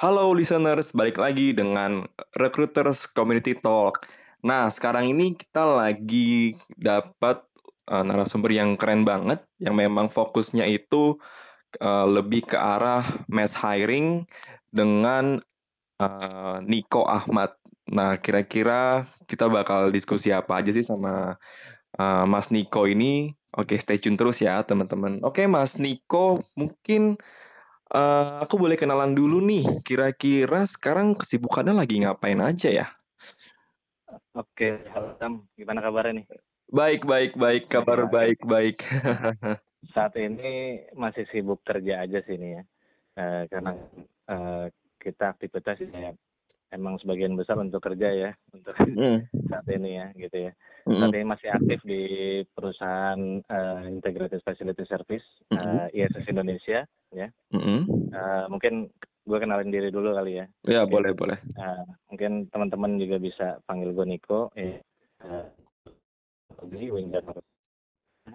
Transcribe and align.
Halo 0.00 0.32
listeners, 0.32 0.96
balik 0.96 1.20
lagi 1.20 1.52
dengan 1.52 2.00
Recruiters 2.32 3.04
Community 3.12 3.52
Talk. 3.52 4.00
Nah, 4.40 4.72
sekarang 4.72 5.12
ini 5.12 5.36
kita 5.36 5.68
lagi 5.68 6.56
dapat 6.72 7.44
uh, 7.84 8.00
narasumber 8.00 8.48
yang 8.48 8.80
keren 8.80 9.04
banget, 9.04 9.44
yang 9.60 9.76
memang 9.76 10.08
fokusnya 10.08 10.64
itu 10.72 11.20
uh, 11.84 12.08
lebih 12.08 12.48
ke 12.48 12.56
arah 12.56 13.04
mass 13.28 13.60
hiring 13.60 14.24
dengan 14.72 15.36
uh, 16.00 16.64
Niko 16.64 17.04
Ahmad. 17.04 17.52
Nah, 17.92 18.16
kira-kira 18.16 19.04
kita 19.28 19.52
bakal 19.52 19.92
diskusi 19.92 20.32
apa 20.32 20.64
aja 20.64 20.72
sih 20.72 20.80
sama 20.80 21.36
uh, 22.00 22.24
Mas 22.24 22.48
Niko 22.48 22.88
ini? 22.88 23.36
Oke, 23.52 23.76
stay 23.76 24.00
tune 24.00 24.16
terus 24.16 24.40
ya 24.40 24.64
teman-teman. 24.64 25.20
Oke, 25.28 25.44
Mas 25.44 25.76
Niko, 25.76 26.40
mungkin 26.56 27.20
Uh, 27.90 28.46
aku 28.46 28.54
boleh 28.54 28.78
kenalan 28.78 29.18
dulu 29.18 29.42
nih. 29.42 29.66
Kira-kira 29.82 30.62
sekarang 30.62 31.18
kesibukannya 31.18 31.74
lagi 31.74 31.98
ngapain 31.98 32.38
aja 32.38 32.70
ya? 32.70 32.86
Oke, 34.30 34.78
halo 34.94 35.18
Tam. 35.18 35.50
Gimana 35.58 35.82
kabarnya 35.82 36.22
nih? 36.22 36.26
Baik, 36.70 37.02
baik, 37.02 37.34
baik. 37.34 37.66
Kabar 37.66 38.06
baik, 38.06 38.46
baik. 38.46 38.78
Saat 39.94 40.14
ini 40.22 40.86
masih 40.94 41.26
sibuk 41.34 41.66
kerja 41.66 42.06
aja 42.06 42.22
sih 42.22 42.38
nih 42.38 42.62
ya. 42.62 42.62
Uh, 43.18 43.42
karena 43.50 43.72
uh, 44.30 44.64
kita 45.02 45.34
aktivitas 45.34 45.82
ya 45.82 46.14
emang 46.70 46.98
sebagian 47.02 47.34
besar 47.34 47.58
untuk 47.58 47.82
kerja 47.82 48.08
ya 48.10 48.30
untuk 48.54 48.74
mm. 48.78 49.18
saat 49.50 49.66
ini 49.70 49.98
ya 49.98 50.06
gitu 50.14 50.36
ya 50.50 50.52
mm. 50.86 50.98
saat 50.98 51.14
ini 51.14 51.26
masih 51.26 51.48
aktif 51.50 51.78
di 51.82 52.02
perusahaan 52.54 53.20
uh, 53.50 53.82
integrated 53.90 54.42
facility 54.46 54.86
service 54.86 55.26
mm. 55.50 55.58
uh, 55.58 55.86
ISS 55.90 56.30
Indonesia 56.30 56.86
ya 57.14 57.28
mm. 57.50 57.82
uh, 58.14 58.44
mungkin 58.48 58.88
gue 59.26 59.38
kenalin 59.38 59.70
diri 59.70 59.92
dulu 59.92 60.16
kali 60.16 60.42
ya 60.42 60.46
ya 60.66 60.82
mungkin, 60.86 60.92
boleh 60.94 61.12
boleh 61.14 61.38
uh, 61.58 61.84
mungkin 62.10 62.48
teman-teman 62.48 62.98
juga 62.98 63.16
bisa 63.20 63.46
panggil 63.66 63.92
gue 63.92 64.06
Niko 64.06 64.50
ya 64.54 64.78
uh, 65.26 65.46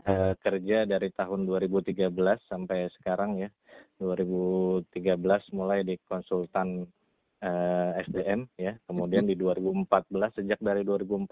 uh, 0.05 0.33
kerja 0.39 0.83
dari 0.85 1.09
tahun 1.15 1.47
2013 1.47 2.11
sampai 2.51 2.89
sekarang 2.99 3.41
ya 3.41 3.49
2013 3.99 4.91
mulai 5.55 5.87
di 5.87 5.95
konsultan 6.03 6.83
eh, 7.45 8.01
SDM 8.09 8.49
ya. 8.57 8.73
Kemudian 8.89 9.29
di 9.29 9.37
2014 9.37 10.41
sejak 10.41 10.59
dari 10.59 10.81
2014 10.81 11.29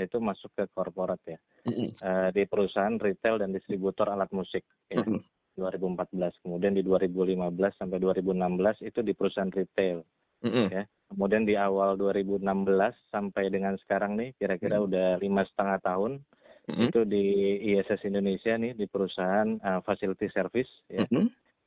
itu 0.00 0.16
masuk 0.16 0.50
ke 0.56 0.64
korporat 0.72 1.20
ya. 1.28 1.38
Uh, 2.00 2.30
di 2.30 2.46
perusahaan 2.46 2.94
retail 2.96 3.42
dan 3.42 3.52
distributor 3.52 4.08
alat 4.08 4.30
musik 4.32 4.64
ya. 4.88 5.04
2014. 5.56 6.40
Kemudian 6.40 6.72
di 6.72 6.82
2015 6.84 7.52
sampai 7.76 7.98
2016 8.00 8.88
itu 8.88 9.00
di 9.04 9.12
perusahaan 9.12 9.52
retail. 9.52 10.00
Ya. 10.72 10.84
Kemudian 11.12 11.44
di 11.44 11.54
awal 11.56 11.96
2016 11.96 12.42
sampai 13.08 13.48
dengan 13.48 13.76
sekarang 13.80 14.18
nih 14.18 14.34
kira-kira 14.36 14.82
udah 14.82 15.16
lima 15.22 15.46
setengah 15.48 15.78
tahun 15.80 16.12
itu 16.66 17.06
di 17.06 17.24
ISS 17.72 18.02
Indonesia 18.10 18.58
nih 18.58 18.74
di 18.74 18.90
perusahaan 18.90 19.54
uh, 19.62 19.80
facility 19.86 20.26
service 20.34 20.68
ya 20.90 21.06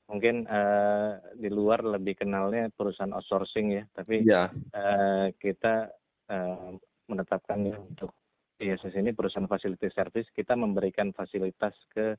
mungkin 0.10 0.50
uh, 0.50 1.22
di 1.38 1.54
luar 1.54 1.86
lebih 1.86 2.26
kenalnya 2.26 2.74
perusahaan 2.74 3.14
outsourcing 3.14 3.78
ya, 3.78 3.84
tapi 3.94 4.26
yeah. 4.26 4.50
Ya. 4.50 4.82
uh, 4.82 5.28
kita 5.38 5.94
uh, 6.34 6.74
menetapkan 7.06 7.62
ya 7.62 7.78
untuk 7.78 8.18
ISS 8.60 8.98
ini 8.98 9.14
perusahaan 9.14 9.48
facility 9.48 9.88
service 9.94 10.28
kita 10.34 10.58
memberikan 10.58 11.14
fasilitas 11.14 11.78
ke 11.94 12.18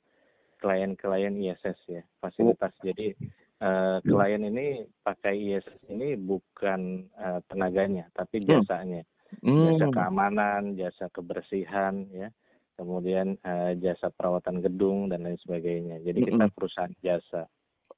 klien-klien 0.62 1.34
ISS 1.34 1.78
ya, 1.90 2.02
fasilitas. 2.22 2.70
Oh. 2.70 2.84
Jadi 2.86 3.12
uh, 3.58 3.98
klien 4.06 4.42
ini 4.46 4.86
pakai 5.02 5.34
ISS 5.34 5.90
ini 5.90 6.14
bukan 6.14 7.10
uh, 7.18 7.42
tenaganya, 7.50 8.06
tapi 8.14 8.38
hmm. 8.38 8.46
jasanya, 8.46 9.02
hmm. 9.42 9.66
jasa 9.66 9.86
keamanan, 9.90 10.78
jasa 10.78 11.10
kebersihan 11.10 12.06
ya 12.14 12.30
kemudian 12.80 13.36
uh, 13.44 13.76
jasa 13.76 14.08
perawatan 14.08 14.64
gedung 14.64 15.12
dan 15.12 15.28
lain 15.28 15.36
sebagainya. 15.44 16.00
Jadi 16.00 16.32
kita 16.32 16.48
hmm. 16.48 16.54
perusahaan 16.56 16.94
jasa. 17.04 17.44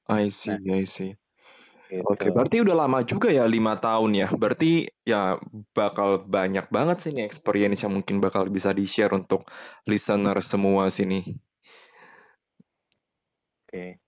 I 0.08 0.28
see, 0.28 0.58
nah, 0.60 0.78
I 0.78 0.84
see. 0.84 1.16
Gitu. 1.92 2.08
Oke, 2.08 2.32
berarti 2.32 2.64
udah 2.64 2.88
lama 2.88 3.04
juga 3.04 3.28
ya 3.28 3.44
lima 3.44 3.76
tahun 3.76 4.16
ya. 4.16 4.28
Berarti 4.32 4.88
ya 5.04 5.36
bakal 5.76 6.25
banyak 6.25 6.72
banget 6.72 6.97
sih 7.04 7.12
nih 7.12 7.28
experience 7.28 7.84
yang 7.84 7.92
mungkin 7.92 8.25
bakal 8.25 8.48
bisa 8.48 8.72
di 8.72 8.88
share 8.88 9.12
untuk 9.12 9.44
listener 9.84 10.41
semua 10.41 10.88
sini. 10.88 11.20
Oke. 13.69 14.00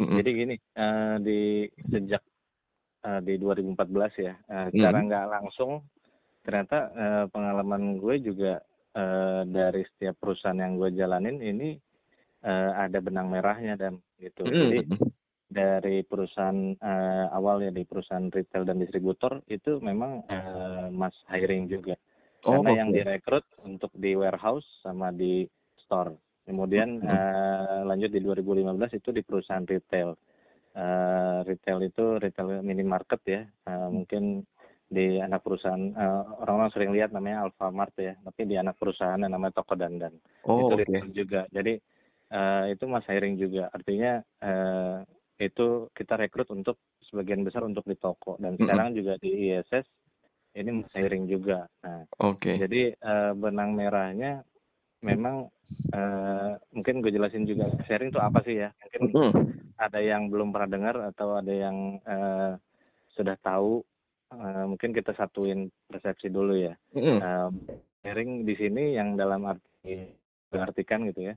Mm 0.00 0.04
-mm. 0.08 0.16
Jadi 0.24 0.30
gini, 0.32 0.56
uh, 0.80 1.16
di 1.20 1.68
sejak 1.76 2.24
uh, 3.04 3.20
di 3.20 3.36
2014 3.36 4.24
ya, 4.24 4.34
uh, 4.48 4.66
secara 4.72 4.98
mm. 5.04 5.06
nggak 5.12 5.26
langsung 5.28 5.84
ternyata 6.42 6.78
uh, 6.96 7.24
pengalaman 7.28 8.00
gue 8.00 8.24
juga 8.24 8.64
uh, 8.96 9.44
dari 9.44 9.84
setiap 9.84 10.16
perusahaan 10.16 10.58
yang 10.58 10.80
gue 10.80 10.96
jalanin 10.96 11.38
ini 11.38 11.76
uh, 12.44 12.70
ada 12.76 12.98
benang 12.98 13.30
merahnya 13.30 13.74
dan 13.78 14.02
gitu. 14.18 14.46
Mm. 14.46 14.52
Jadi 14.52 14.78
dari 15.52 15.96
perusahaan 16.02 16.72
uh, 16.80 17.26
awal 17.36 17.60
ya 17.60 17.70
di 17.70 17.84
perusahaan 17.84 18.32
retail 18.32 18.64
dan 18.64 18.80
distributor 18.80 19.44
itu 19.52 19.78
memang 19.84 20.24
uh, 20.26 20.88
mas 20.88 21.14
hiring 21.28 21.68
juga. 21.68 21.94
Oh, 22.42 22.58
Karena 22.58 22.70
okay. 22.74 22.78
yang 22.80 22.90
direkrut 22.90 23.46
untuk 23.68 23.92
di 23.94 24.18
warehouse 24.18 24.66
sama 24.82 25.14
di 25.14 25.46
store. 25.84 26.16
Kemudian 26.42 26.98
mm. 26.98 27.06
uh, 27.06 27.80
lanjut 27.86 28.10
di 28.10 28.20
2015 28.24 28.98
itu 28.98 29.08
di 29.14 29.22
perusahaan 29.22 29.62
retail. 29.62 30.16
Uh, 30.72 31.44
retail 31.44 31.84
itu 31.84 32.16
retail 32.18 32.64
minimarket 32.64 33.22
ya. 33.28 33.42
Uh, 33.68 33.92
mungkin 33.92 34.42
di 34.92 35.16
anak 35.20 35.40
perusahaan 35.40 35.92
uh, 35.96 36.44
orang-orang 36.44 36.72
sering 36.76 36.90
lihat 36.92 37.16
namanya 37.16 37.48
Alfamart 37.48 37.96
ya, 37.96 38.12
tapi 38.20 38.44
di 38.44 38.60
anak 38.60 38.76
perusahaan 38.76 39.16
yang 39.16 39.32
namanya 39.32 39.62
toko 39.62 39.72
dandan. 39.72 40.12
Oh, 40.44 40.68
itu 40.76 40.84
okay. 40.84 41.08
juga. 41.16 41.48
Jadi 41.48 41.80
uh, 42.32 42.64
itu 42.72 42.84
mas 42.88 43.04
hiring 43.04 43.36
juga. 43.36 43.68
Artinya 43.70 44.24
uh, 44.40 45.04
itu 45.36 45.92
kita 45.92 46.16
rekrut 46.16 46.48
untuk 46.50 46.80
sebagian 47.04 47.44
besar 47.44 47.62
untuk 47.68 47.84
di 47.84 47.94
toko. 48.00 48.40
Dan 48.40 48.56
sekarang 48.56 48.96
juga 48.96 49.20
di 49.20 49.52
ISS 49.52 49.86
ini 50.56 50.82
mas 50.82 50.92
hiring 50.96 51.28
juga. 51.28 51.68
Nah 51.84 52.08
okay. 52.16 52.56
jadi 52.56 52.96
uh, 53.04 53.32
benang 53.36 53.76
merahnya 53.76 54.42
memang 55.02 55.50
uh, 55.92 56.52
mungkin 56.70 57.02
gue 57.02 57.10
jelasin 57.10 57.42
juga 57.42 57.68
sharing 57.90 58.14
itu 58.14 58.20
apa 58.22 58.38
sih 58.46 58.62
ya? 58.62 58.70
Mungkin 58.98 59.02
mm-hmm. 59.10 59.44
ada 59.76 60.00
yang 60.00 60.30
belum 60.30 60.54
pernah 60.54 60.70
dengar 60.70 60.96
atau 61.10 61.36
ada 61.36 61.52
yang 61.52 61.98
uh, 62.06 62.54
sudah 63.12 63.36
tahu. 63.42 63.82
Uh, 64.32 64.64
mungkin 64.64 64.96
kita 64.96 65.12
satuin 65.12 65.68
persepsi 65.90 66.32
dulu 66.32 66.56
ya. 66.56 66.72
Mm-hmm. 66.96 67.18
uh, 67.20 67.50
sharing 68.00 68.48
di 68.48 68.54
sini 68.56 68.96
yang 68.96 69.18
dalam 69.18 69.44
arti 69.44 70.21
mengartikan 70.52 71.08
gitu 71.08 71.32
ya. 71.32 71.34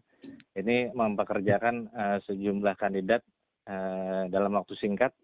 Ini 0.53 0.91
mempekerjakan 0.91 1.75
uh, 1.89 2.17
sejumlah 2.27 2.75
kandidat 2.75 3.23
uh, 3.65 4.27
dalam 4.27 4.53
waktu 4.59 4.75
singkat 4.75 5.15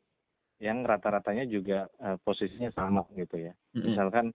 yang 0.62 0.85
rata-ratanya 0.85 1.50
juga 1.50 1.90
uh, 2.00 2.16
posisinya 2.22 2.69
sama 2.72 3.03
gitu 3.18 3.50
ya. 3.50 3.53
Misalkan 3.74 4.31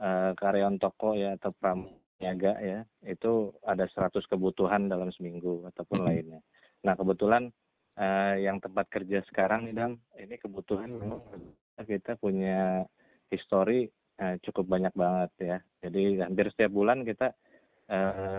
uh, 0.00 0.32
karyawan 0.38 0.78
toko 0.78 1.18
ya 1.18 1.34
atau 1.36 1.50
pramuaga 1.58 2.52
ya, 2.62 2.78
itu 3.04 3.52
ada 3.66 3.84
100 3.84 4.14
kebutuhan 4.30 4.86
dalam 4.86 5.10
seminggu 5.10 5.66
ataupun 5.74 6.06
lainnya. 6.06 6.40
Nah, 6.86 6.94
kebetulan 6.94 7.50
uh, 7.98 8.34
yang 8.38 8.62
tempat 8.62 8.86
kerja 8.86 9.26
sekarang 9.26 9.66
nih 9.66 9.74
Dam, 9.74 9.92
ini 10.16 10.38
kebutuhan 10.38 10.94
kita 11.82 12.14
punya 12.22 12.86
histori 13.34 13.90
uh, 14.22 14.38
cukup 14.46 14.78
banyak 14.78 14.94
banget 14.94 15.30
ya. 15.42 15.58
Jadi 15.82 16.22
hampir 16.22 16.54
setiap 16.54 16.70
bulan 16.70 17.02
kita 17.02 17.34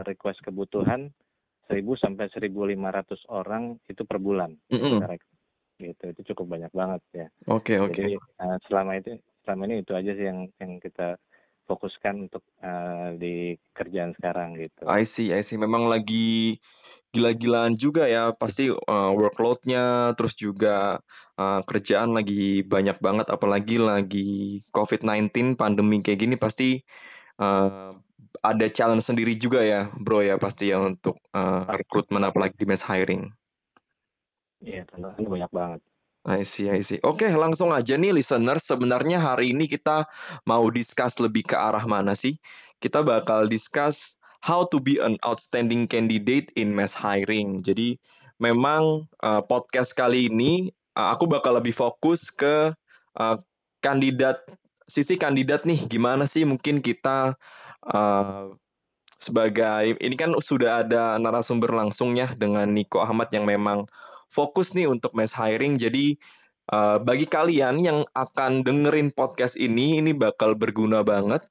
request 0.05 0.41
kebutuhan 0.41 1.13
1000 1.69 1.81
sampai 1.97 2.29
1500 2.29 3.25
orang 3.29 3.77
itu 3.89 4.05
per 4.05 4.21
bulan. 4.21 4.53
Mm 4.69 4.77
-hmm. 4.77 4.99
Gitu, 5.75 6.03
itu 6.07 6.21
cukup 6.33 6.55
banyak 6.55 6.71
banget 6.71 7.01
ya. 7.11 7.27
Oke, 7.51 7.75
okay, 7.75 7.77
oke. 7.83 7.91
Okay. 7.91 7.99
Jadi 7.99 8.13
uh, 8.15 8.57
selama 8.69 8.91
itu 8.95 9.19
selama 9.43 9.61
ini 9.67 9.75
itu 9.83 9.91
aja 9.91 10.11
sih 10.15 10.25
yang 10.25 10.39
yang 10.61 10.79
kita 10.79 11.19
fokuskan 11.65 12.29
untuk 12.29 12.45
uh, 12.61 13.17
di 13.17 13.57
kerjaan 13.73 14.13
sekarang 14.13 14.55
gitu. 14.61 14.85
I 14.85 15.03
see, 15.03 15.33
I 15.33 15.41
see. 15.41 15.57
Memang 15.57 15.89
lagi 15.89 16.61
gila-gilaan 17.09 17.73
juga 17.75 18.05
ya. 18.05 18.31
Pasti 18.37 18.69
uh, 18.69 19.11
workloadnya, 19.11 20.13
terus 20.13 20.37
juga 20.37 21.01
uh, 21.41 21.61
kerjaan 21.65 22.13
lagi 22.13 22.61
banyak 22.61 23.01
banget. 23.01 23.27
Apalagi 23.33 23.81
lagi 23.81 24.61
COVID-19 24.71 25.57
pandemi 25.57 26.05
kayak 26.05 26.21
gini 26.21 26.35
pasti 26.37 26.85
uh, 27.41 27.97
ada 28.51 28.69
challenge 28.69 29.05
sendiri 29.05 29.33
juga 29.35 29.65
ya, 29.65 29.89
bro 29.97 30.21
ya 30.21 30.37
pasti 30.37 30.69
ya 30.69 30.77
untuk 30.81 31.17
uh, 31.33 31.65
rekrutmen 31.69 32.21
apalagi 32.21 32.53
di 32.53 32.65
mass 32.69 32.85
hiring. 32.85 33.33
Iya, 34.61 34.85
tantangannya 34.89 35.29
banyak 35.29 35.51
banget. 35.51 35.81
I 36.25 36.41
see, 36.41 36.73
I 36.73 36.81
see. 36.81 36.97
Oke, 37.05 37.29
langsung 37.29 37.69
aja 37.69 38.01
nih 38.01 38.09
listener. 38.09 38.57
Sebenarnya 38.57 39.21
hari 39.21 39.53
ini 39.53 39.69
kita 39.69 40.09
mau 40.49 40.65
discuss 40.73 41.21
lebih 41.21 41.45
ke 41.45 41.53
arah 41.53 41.85
mana 41.85 42.17
sih? 42.17 42.41
Kita 42.81 43.05
bakal 43.05 43.45
discuss 43.45 44.17
how 44.41 44.65
to 44.65 44.81
be 44.81 44.97
an 44.97 45.21
outstanding 45.21 45.85
candidate 45.85 46.49
in 46.57 46.73
mass 46.73 46.97
hiring. 46.97 47.61
Jadi 47.61 48.01
memang 48.41 49.05
uh, 49.21 49.45
podcast 49.45 49.93
kali 49.93 50.33
ini 50.33 50.73
uh, 50.97 51.13
aku 51.13 51.29
bakal 51.29 51.61
lebih 51.61 51.77
fokus 51.77 52.33
ke 52.33 52.73
uh, 53.21 53.37
kandidat 53.85 54.41
sisi 54.85 55.17
kandidat 55.17 55.65
nih 55.65 55.89
gimana 55.89 56.29
sih 56.29 56.45
mungkin 56.45 56.81
kita 56.81 57.33
uh, 57.89 58.45
sebagai 59.09 59.97
ini 59.97 60.15
kan 60.19 60.35
sudah 60.37 60.85
ada 60.85 61.17
narasumber 61.17 61.73
langsungnya 61.73 62.29
dengan 62.37 62.69
Niko 62.69 63.01
Ahmad 63.01 63.33
yang 63.33 63.49
memang 63.49 63.89
fokus 64.29 64.75
nih 64.75 64.91
untuk 64.91 65.15
mass 65.15 65.33
hiring. 65.33 65.79
Jadi 65.79 66.19
uh, 66.69 66.99
bagi 66.99 67.25
kalian 67.25 67.79
yang 67.79 67.99
akan 68.11 68.67
dengerin 68.67 69.15
podcast 69.15 69.55
ini, 69.55 70.03
ini 70.03 70.11
bakal 70.11 70.59
berguna 70.59 71.01
banget 71.07 71.41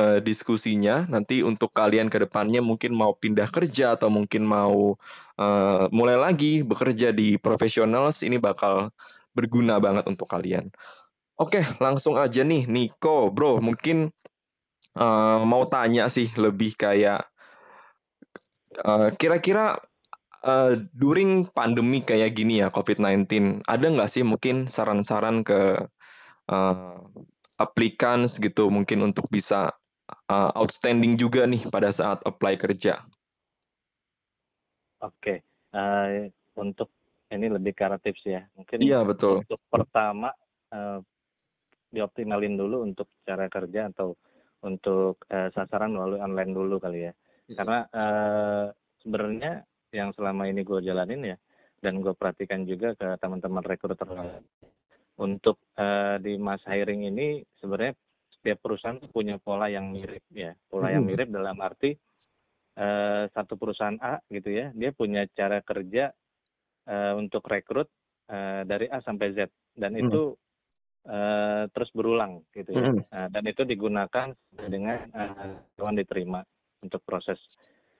uh, 0.00 0.18
diskusinya. 0.24 1.04
Nanti 1.04 1.44
untuk 1.44 1.76
kalian 1.76 2.08
ke 2.08 2.24
depannya 2.24 2.64
mungkin 2.64 2.96
mau 2.96 3.12
pindah 3.12 3.52
kerja 3.52 4.00
atau 4.00 4.08
mungkin 4.08 4.48
mau 4.48 4.96
uh, 5.36 5.84
mulai 5.92 6.16
lagi 6.16 6.64
bekerja 6.64 7.12
di 7.12 7.36
professionals, 7.36 8.24
ini 8.24 8.40
bakal 8.40 8.88
berguna 9.36 9.76
banget 9.82 10.08
untuk 10.08 10.30
kalian. 10.30 10.72
Oke, 11.34 11.66
langsung 11.82 12.14
aja 12.14 12.46
nih, 12.46 12.70
Niko, 12.70 13.34
bro, 13.34 13.58
mungkin 13.58 14.14
uh, 14.94 15.42
mau 15.42 15.66
tanya 15.66 16.06
sih 16.06 16.30
lebih 16.38 16.78
kayak 16.78 17.26
uh, 18.86 19.10
kira-kira 19.18 19.74
uh, 20.46 20.78
during 20.94 21.50
pandemi 21.50 22.06
kayak 22.06 22.38
gini 22.38 22.62
ya 22.62 22.70
COVID-19, 22.70 23.26
ada 23.66 23.86
nggak 23.90 24.10
sih 24.10 24.22
mungkin 24.22 24.70
saran-saran 24.70 25.42
ke 25.42 25.90
uh, 26.54 26.98
applicants 27.58 28.38
gitu 28.38 28.70
mungkin 28.70 29.02
untuk 29.02 29.26
bisa 29.26 29.74
uh, 30.30 30.50
outstanding 30.54 31.18
juga 31.18 31.50
nih 31.50 31.66
pada 31.66 31.90
saat 31.90 32.22
apply 32.22 32.54
kerja? 32.62 33.02
Oke, 35.02 35.42
uh, 35.74 36.30
untuk 36.54 36.94
ini 37.34 37.50
lebih 37.50 37.74
ke 37.74 37.90
tips 38.06 38.22
ya. 38.22 38.46
Mungkin 38.54 38.78
iya, 38.86 39.02
betul. 39.02 39.42
untuk 39.42 39.60
pertama 39.66 40.30
uh, 40.70 41.02
dioptimalin 41.94 42.58
dulu 42.58 42.82
untuk 42.82 43.08
cara 43.22 43.46
kerja 43.46 43.94
atau 43.94 44.18
untuk 44.66 45.22
uh, 45.30 45.48
sasaran 45.54 45.94
melalui 45.94 46.18
online 46.18 46.52
dulu 46.52 46.82
kali 46.82 47.06
ya. 47.08 47.12
Hmm. 47.14 47.56
Karena 47.56 47.78
uh, 47.94 48.66
sebenarnya 49.00 49.62
yang 49.94 50.10
selama 50.12 50.50
ini 50.50 50.66
gue 50.66 50.82
jalanin 50.82 51.22
ya 51.22 51.36
dan 51.78 52.00
gue 52.02 52.16
perhatikan 52.16 52.64
juga 52.66 52.96
ke 52.98 53.20
teman-teman 53.20 53.62
rekruter 53.62 54.08
untuk 55.20 55.62
uh, 55.78 56.18
di 56.18 56.34
mas 56.40 56.64
hiring 56.66 57.06
ini 57.06 57.44
sebenarnya 57.60 57.94
setiap 58.34 58.58
perusahaan 58.64 58.98
punya 59.12 59.38
pola 59.38 59.70
yang 59.70 59.94
mirip 59.94 60.24
ya 60.34 60.56
pola 60.66 60.90
yang 60.90 61.06
mirip 61.06 61.30
dalam 61.30 61.54
arti 61.62 61.94
uh, 62.80 63.30
satu 63.30 63.54
perusahaan 63.54 63.94
A 64.02 64.18
gitu 64.32 64.50
ya 64.50 64.74
dia 64.74 64.90
punya 64.90 65.22
cara 65.30 65.62
kerja 65.62 66.10
uh, 66.90 67.14
untuk 67.14 67.46
rekrut 67.46 67.86
uh, 68.32 68.66
dari 68.66 68.90
A 68.90 68.98
sampai 69.04 69.36
Z 69.36 69.52
dan 69.78 69.94
itu 69.94 70.34
uh, 71.08 71.64
terus 71.70 71.90
berulang 71.92 72.44
gitu 72.52 72.70
ya. 72.74 72.92
Mm. 72.92 73.00
Uh, 73.04 73.28
dan 73.30 73.44
itu 73.48 73.62
digunakan 73.64 74.28
dengan 74.54 74.98
uh, 75.14 75.92
diterima 75.94 76.44
untuk 76.82 77.00
proses 77.04 77.40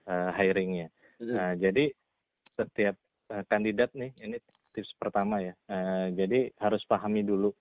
uh, 0.09 0.33
hiringnya. 0.35 0.89
Mm. 1.21 1.35
Uh, 1.35 1.55
jadi 1.61 1.85
setiap 2.45 2.97
uh, 3.33 3.45
kandidat 3.49 3.93
nih 3.97 4.13
ini 4.25 4.37
tips 4.45 4.97
pertama 5.01 5.41
ya. 5.41 5.55
Uh, 5.69 6.13
jadi 6.13 6.53
harus 6.61 6.83
pahami 6.85 7.25
dulu 7.25 7.53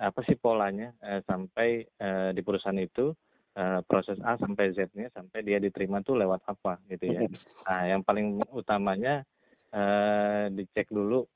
apa 0.00 0.24
sih 0.24 0.38
polanya 0.38 0.96
uh, 1.04 1.20
sampai 1.28 1.84
uh, 2.00 2.32
di 2.32 2.40
perusahaan 2.40 2.80
itu 2.80 3.12
uh, 3.56 3.80
proses 3.84 4.16
A 4.24 4.40
sampai 4.40 4.72
Z-nya 4.72 5.12
sampai 5.12 5.44
dia 5.44 5.60
diterima 5.60 6.00
tuh 6.00 6.16
lewat 6.16 6.40
apa 6.48 6.80
gitu 6.88 7.04
ya. 7.04 7.20
Nah, 7.68 7.82
yang 7.84 8.00
paling 8.00 8.40
utamanya 8.54 9.26
uh, 9.76 10.48
dicek 10.48 10.88
dulu 10.88 11.28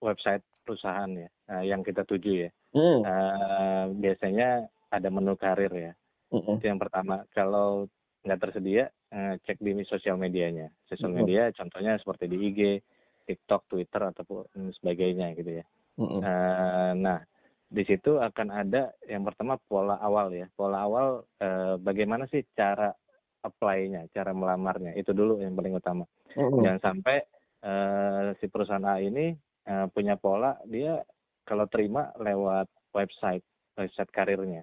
website 0.00 0.44
perusahaan 0.64 1.10
ya 1.10 1.28
uh, 1.50 1.64
yang 1.64 1.80
kita 1.84 2.02
tuju 2.04 2.48
ya. 2.48 2.50
Mm. 2.74 3.00
Uh, 3.06 3.84
biasanya 3.98 4.66
ada 4.94 5.08
menu 5.10 5.34
karir 5.34 5.72
ya. 5.74 5.92
Mm-hmm. 6.30 6.54
Itu 6.58 6.64
yang 6.66 6.80
pertama. 6.80 7.26
Kalau 7.34 7.90
nggak 8.24 8.40
tersedia, 8.40 8.88
uh, 9.12 9.34
cek 9.42 9.58
di 9.60 9.74
sosial 9.86 10.18
medianya. 10.18 10.70
Sosial 10.86 11.10
mm-hmm. 11.10 11.26
media 11.26 11.42
contohnya 11.54 11.98
seperti 11.98 12.24
di 12.30 12.36
IG, 12.50 12.60
TikTok, 13.26 13.70
Twitter 13.70 14.02
ataupun 14.10 14.46
sebagainya 14.80 15.34
gitu 15.38 15.62
ya. 15.62 15.64
Mm-hmm. 15.98 16.20
Uh, 16.22 16.92
nah 16.98 17.18
di 17.74 17.82
situ 17.82 18.22
akan 18.22 18.54
ada 18.54 18.94
yang 19.10 19.26
pertama 19.26 19.58
pola 19.66 19.98
awal 19.98 20.30
ya. 20.30 20.46
Pola 20.54 20.86
awal 20.86 21.26
uh, 21.42 21.74
bagaimana 21.78 22.30
sih 22.30 22.46
cara 22.54 22.94
apply-nya, 23.44 24.08
cara 24.14 24.32
melamarnya. 24.32 24.96
Itu 24.96 25.12
dulu 25.12 25.42
yang 25.42 25.54
paling 25.54 25.74
utama. 25.76 26.04
Mm-hmm. 26.34 26.62
Jangan 26.62 26.80
sampai 26.80 27.18
uh, 27.66 28.32
si 28.38 28.46
perusahaan 28.48 28.84
A 28.88 28.98
ini 28.98 29.34
uh, 29.68 29.86
punya 29.92 30.14
pola 30.16 30.56
dia 30.68 31.02
kalau 31.44 31.68
terima 31.68 32.10
lewat 32.16 32.68
website 32.96 33.44
website 33.76 34.10
karirnya. 34.14 34.62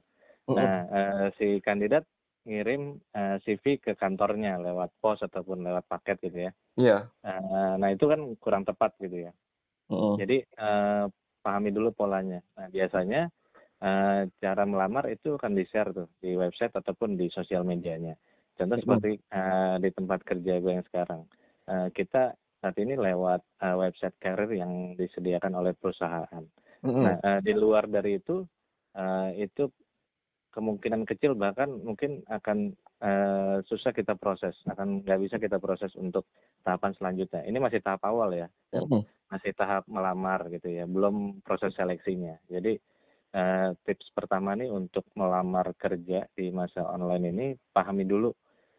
Nah 0.49 0.87
uh, 0.89 1.27
si 1.37 1.61
kandidat 1.61 2.07
ngirim 2.41 2.97
uh, 3.13 3.37
CV 3.45 3.77
ke 3.77 3.93
kantornya 3.93 4.57
lewat 4.57 4.89
pos 4.97 5.21
ataupun 5.21 5.61
lewat 5.61 5.85
paket 5.85 6.17
gitu 6.25 6.49
ya. 6.49 6.51
Iya. 6.77 6.97
Yeah. 6.97 7.01
Uh, 7.21 7.73
nah 7.77 7.89
itu 7.93 8.09
kan 8.09 8.21
kurang 8.41 8.65
tepat 8.65 8.97
gitu 8.97 9.29
ya. 9.29 9.31
Uh-uh. 9.91 10.17
Jadi 10.17 10.41
uh, 10.57 11.05
pahami 11.45 11.69
dulu 11.69 11.93
polanya. 11.93 12.41
Nah 12.57 12.67
biasanya 12.73 13.29
uh, 13.83 14.25
cara 14.41 14.63
melamar 14.65 15.05
itu 15.13 15.37
akan 15.37 15.53
di 15.53 15.63
share 15.69 15.93
tuh 15.93 16.09
di 16.17 16.33
website 16.33 16.73
ataupun 16.73 17.13
di 17.13 17.29
sosial 17.29 17.61
medianya. 17.61 18.17
Contoh 18.57 18.77
uh-huh. 18.77 18.83
seperti 18.97 19.11
uh, 19.29 19.77
di 19.77 19.89
tempat 19.93 20.19
kerja 20.25 20.57
gue 20.57 20.71
yang 20.81 20.85
sekarang. 20.89 21.21
Uh, 21.69 21.93
kita 21.93 22.33
saat 22.61 22.77
ini 22.77 22.93
lewat 22.93 23.41
uh, 23.65 23.75
website 23.81 24.13
karir 24.21 24.53
yang 24.53 24.93
disediakan 24.93 25.57
oleh 25.57 25.73
perusahaan. 25.73 26.45
Mm-hmm. 26.85 27.01
Nah, 27.01 27.15
uh, 27.25 27.39
di 27.41 27.53
luar 27.57 27.89
dari 27.89 28.21
itu, 28.21 28.45
uh, 28.93 29.29
itu 29.33 29.65
kemungkinan 30.53 31.09
kecil 31.09 31.33
bahkan 31.33 31.73
mungkin 31.81 32.21
akan 32.29 32.77
uh, 33.01 33.65
susah 33.65 33.89
kita 33.97 34.13
proses, 34.13 34.53
akan 34.69 35.01
nggak 35.01 35.19
bisa 35.25 35.35
kita 35.41 35.57
proses 35.57 35.89
untuk 35.97 36.29
tahapan 36.61 36.93
selanjutnya. 37.01 37.41
Ini 37.49 37.57
masih 37.57 37.81
tahap 37.81 38.05
awal 38.05 38.37
ya, 38.37 38.47
mm-hmm. 38.77 39.01
masih 39.33 39.51
tahap 39.57 39.83
melamar 39.89 40.45
gitu 40.53 40.69
ya, 40.69 40.85
belum 40.85 41.41
proses 41.41 41.73
seleksinya. 41.73 42.37
Jadi 42.45 42.77
uh, 43.33 43.73
tips 43.89 44.13
pertama 44.13 44.53
nih 44.53 44.69
untuk 44.69 45.09
melamar 45.17 45.73
kerja 45.73 46.29
di 46.37 46.53
masa 46.53 46.85
online 46.85 47.25
ini, 47.33 47.47
pahami 47.73 48.05
dulu 48.05 48.29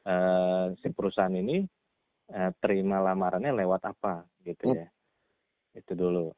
uh, 0.07 0.71
si 0.79 0.89
perusahaan 0.95 1.35
ini 1.35 1.67
uh, 2.33 2.51
terima 2.59 2.99
lamarannya 3.05 3.53
lewat 3.53 3.93
apa 3.93 4.27
gitu 4.43 4.73
hmm. 4.73 4.77
ya. 4.81 4.89
Itu 5.77 5.93
dulu. 5.95 6.33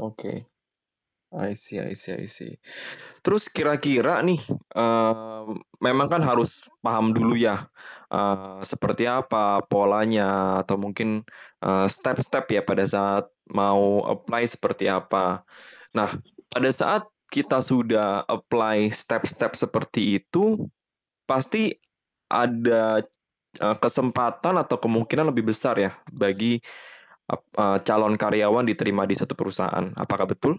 Oke. 0.00 0.46
I 1.34 1.58
see, 1.58 1.82
I 1.82 1.98
see, 1.98 2.14
I 2.14 2.30
see. 2.30 2.54
Terus 3.26 3.50
kira-kira 3.50 4.22
nih, 4.22 4.38
uh, 4.78 5.42
memang 5.82 6.06
kan 6.06 6.22
harus 6.22 6.70
paham 6.80 7.10
dulu 7.10 7.34
ya, 7.34 7.66
uh, 8.14 8.62
seperti 8.62 9.10
apa 9.10 9.60
polanya 9.66 10.62
atau 10.62 10.78
mungkin 10.78 11.26
step-step 11.90 12.46
uh, 12.46 12.52
ya 12.56 12.62
pada 12.62 12.86
saat 12.86 13.26
mau 13.50 14.06
apply 14.06 14.46
seperti 14.46 14.86
apa. 14.86 15.42
Nah, 15.98 16.08
pada 16.46 16.70
saat 16.70 17.04
kita 17.26 17.58
sudah 17.58 18.22
apply 18.30 18.86
step-step 18.94 19.58
seperti 19.58 20.22
itu, 20.22 20.70
pasti 21.26 21.74
ada 22.30 23.02
kesempatan 23.58 24.54
atau 24.60 24.76
kemungkinan 24.76 25.32
lebih 25.32 25.48
besar 25.50 25.76
ya 25.80 25.90
bagi 26.12 26.60
uh, 27.30 27.78
calon 27.82 28.14
karyawan 28.14 28.66
diterima 28.66 29.04
di 29.08 29.16
satu 29.18 29.34
perusahaan. 29.34 29.92
Apakah 29.98 30.30
betul? 30.30 30.58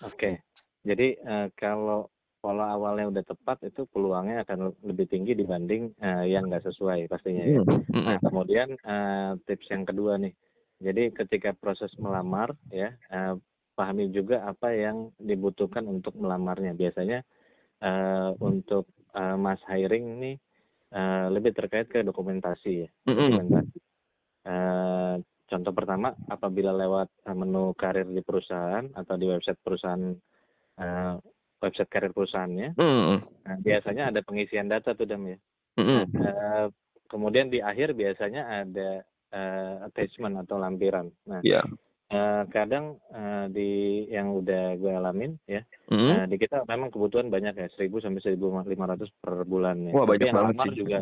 Oke, 0.00 0.44
jadi 0.84 1.16
uh, 1.20 1.48
kalau 1.56 2.08
pola 2.40 2.72
awalnya 2.72 3.12
udah 3.12 3.24
tepat 3.24 3.68
itu 3.68 3.84
peluangnya 3.92 4.48
akan 4.48 4.72
lebih 4.80 5.12
tinggi 5.12 5.36
dibanding 5.36 5.92
uh, 6.00 6.24
yang 6.24 6.48
nggak 6.48 6.64
sesuai 6.64 7.04
pastinya 7.12 7.44
ya. 7.44 7.60
Hmm, 7.60 7.84
hmm. 7.84 8.04
Nah 8.08 8.18
kemudian 8.24 8.68
uh, 8.80 9.36
tips 9.44 9.68
yang 9.68 9.84
kedua 9.84 10.16
nih, 10.16 10.32
jadi 10.80 11.12
ketika 11.12 11.52
proses 11.52 11.92
melamar 12.00 12.56
ya 12.72 12.96
uh, 13.12 13.36
pahami 13.76 14.08
juga 14.08 14.48
apa 14.48 14.72
yang 14.72 15.12
dibutuhkan 15.20 15.84
untuk 15.84 16.16
melamarnya. 16.16 16.72
Biasanya 16.72 17.20
uh, 17.84 18.32
untuk 18.40 18.88
uh, 19.12 19.36
mas 19.36 19.60
hiring 19.68 20.16
nih 20.16 20.36
uh, 20.94 21.26
lebih 21.30 21.54
terkait 21.54 21.86
ke 21.90 22.02
dokumentasi 22.02 22.86
ya. 22.86 22.88
Dokumentasi. 23.06 23.78
Uh, 24.46 25.20
contoh 25.50 25.72
pertama, 25.74 26.16
apabila 26.30 26.72
lewat 26.72 27.10
menu 27.34 27.74
karir 27.76 28.08
di 28.08 28.22
perusahaan 28.24 28.86
atau 28.94 29.14
di 29.18 29.26
website 29.28 29.60
perusahaan, 29.60 30.14
uh, 30.80 31.14
website 31.60 31.90
karir 31.92 32.12
perusahaannya, 32.14 32.78
mm. 32.78 33.16
nah, 33.44 33.56
biasanya 33.60 34.14
ada 34.14 34.20
pengisian 34.24 34.70
data 34.70 34.96
tuh 34.96 35.04
dam 35.04 35.26
ya. 35.28 35.38
Mm. 35.76 36.04
Uh, 36.16 36.66
kemudian 37.10 37.52
di 37.52 37.60
akhir 37.60 37.92
biasanya 37.92 38.64
ada 38.64 39.04
uh, 39.34 39.74
attachment 39.90 40.38
atau 40.46 40.56
lampiran. 40.56 41.10
Nah, 41.26 41.42
yeah. 41.44 41.66
Uh, 42.10 42.42
kadang 42.50 42.98
uh, 43.14 43.46
di 43.46 44.02
yang 44.10 44.34
udah 44.34 44.74
gue 44.74 44.90
alamin 44.90 45.38
ya, 45.46 45.62
mm. 45.94 45.94
uh, 45.94 46.24
di 46.26 46.42
kita 46.42 46.66
memang 46.66 46.90
kebutuhan 46.90 47.30
banyak 47.30 47.54
ya, 47.54 47.70
1000 47.70 47.86
sampai 48.02 48.34
1500 48.34 49.06
per 49.14 49.46
bulan 49.46 49.78
ya. 49.86 49.94
Wah, 49.94 50.10
banyak 50.10 50.26
yang 50.26 50.38
banget 50.42 50.54
lamar 50.58 50.74
juga 50.74 50.98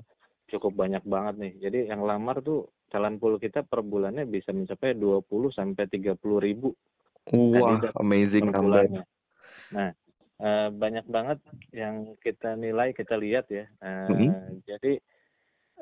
cukup 0.52 0.72
banyak 0.76 1.04
banget 1.08 1.34
nih. 1.40 1.52
Jadi 1.64 1.78
yang 1.88 2.04
lamar 2.04 2.44
tuh 2.44 2.68
calon 2.92 3.16
pool 3.16 3.40
kita 3.40 3.64
per 3.64 3.80
bulannya 3.80 4.28
bisa 4.28 4.52
mencapai 4.52 4.92
20 5.00 5.24
sampai 5.48 5.88
30 5.88 6.20
ribu 6.44 6.76
Wah, 7.32 7.76
amazing 8.00 8.48
bulannya. 8.48 9.04
Nah, 9.72 9.90
uh, 10.40 10.68
banyak 10.72 11.04
banget 11.04 11.38
yang 11.76 12.16
kita 12.24 12.56
nilai, 12.56 12.96
kita 12.96 13.20
lihat 13.20 13.52
ya. 13.52 13.68
Uh, 13.84 14.08
mm-hmm. 14.08 14.64
Jadi 14.64 14.92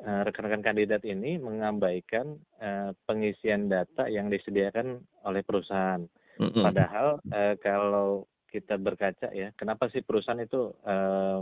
rekan-rekan 0.05 0.61
kandidat 0.61 1.01
ini 1.09 1.41
mengabaikan 1.41 2.37
uh, 2.61 2.93
pengisian 3.09 3.65
data 3.65 4.05
yang 4.05 4.29
disediakan 4.29 5.01
oleh 5.25 5.41
perusahaan. 5.41 6.05
Mm-hmm. 6.37 6.61
Padahal 6.61 7.17
uh, 7.33 7.55
kalau 7.57 8.29
kita 8.47 8.77
berkaca 8.77 9.33
ya, 9.33 9.49
kenapa 9.57 9.89
sih 9.89 10.05
perusahaan 10.05 10.39
itu 10.39 10.71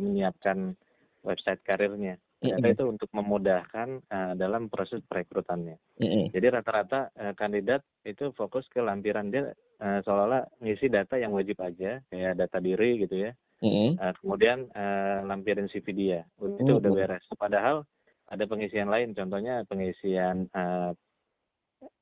menyiapkan 0.01 0.73
website 1.21 1.61
karirnya? 1.61 2.17
Ternyata 2.41 2.81
itu 2.81 2.83
untuk 2.89 3.09
memudahkan 3.13 4.09
dalam 4.35 4.73
proses 4.73 5.05
perekrutannya. 5.05 5.77
Mm-hmm. 6.01 6.33
Jadi 6.33 6.47
rata-rata 6.49 7.13
kandidat 7.37 7.85
itu 8.03 8.33
fokus 8.33 8.65
ke 8.73 8.81
lampiran 8.81 9.29
dia 9.29 9.53
seolah-olah 9.79 10.49
ngisi 10.65 10.89
data 10.89 11.21
yang 11.21 11.29
wajib 11.31 11.61
aja, 11.61 12.01
kayak 12.09 12.41
data 12.41 12.57
diri 12.57 13.05
gitu 13.05 13.29
ya. 13.29 13.31
Mm-hmm. 13.63 13.89
Uh, 14.01 14.13
kemudian 14.19 14.57
uh, 14.75 15.23
lampirin 15.29 15.69
CV 15.71 15.85
dia, 15.95 16.19
itu 16.41 16.71
udah 16.75 16.91
beres. 16.91 17.23
Padahal 17.37 17.87
ada 18.35 18.45
pengisian 18.45 18.91
lain, 18.91 19.15
contohnya 19.15 19.63
pengisian 19.65 20.51
uh, 20.51 20.91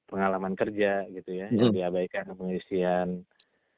pengalaman 0.10 0.58
kerja 0.58 1.06
gitu 1.10 1.32
ya, 1.32 1.48
mm-hmm. 1.48 1.60
yang 1.62 1.72
diabaikan 1.74 2.34
pengisian 2.34 3.24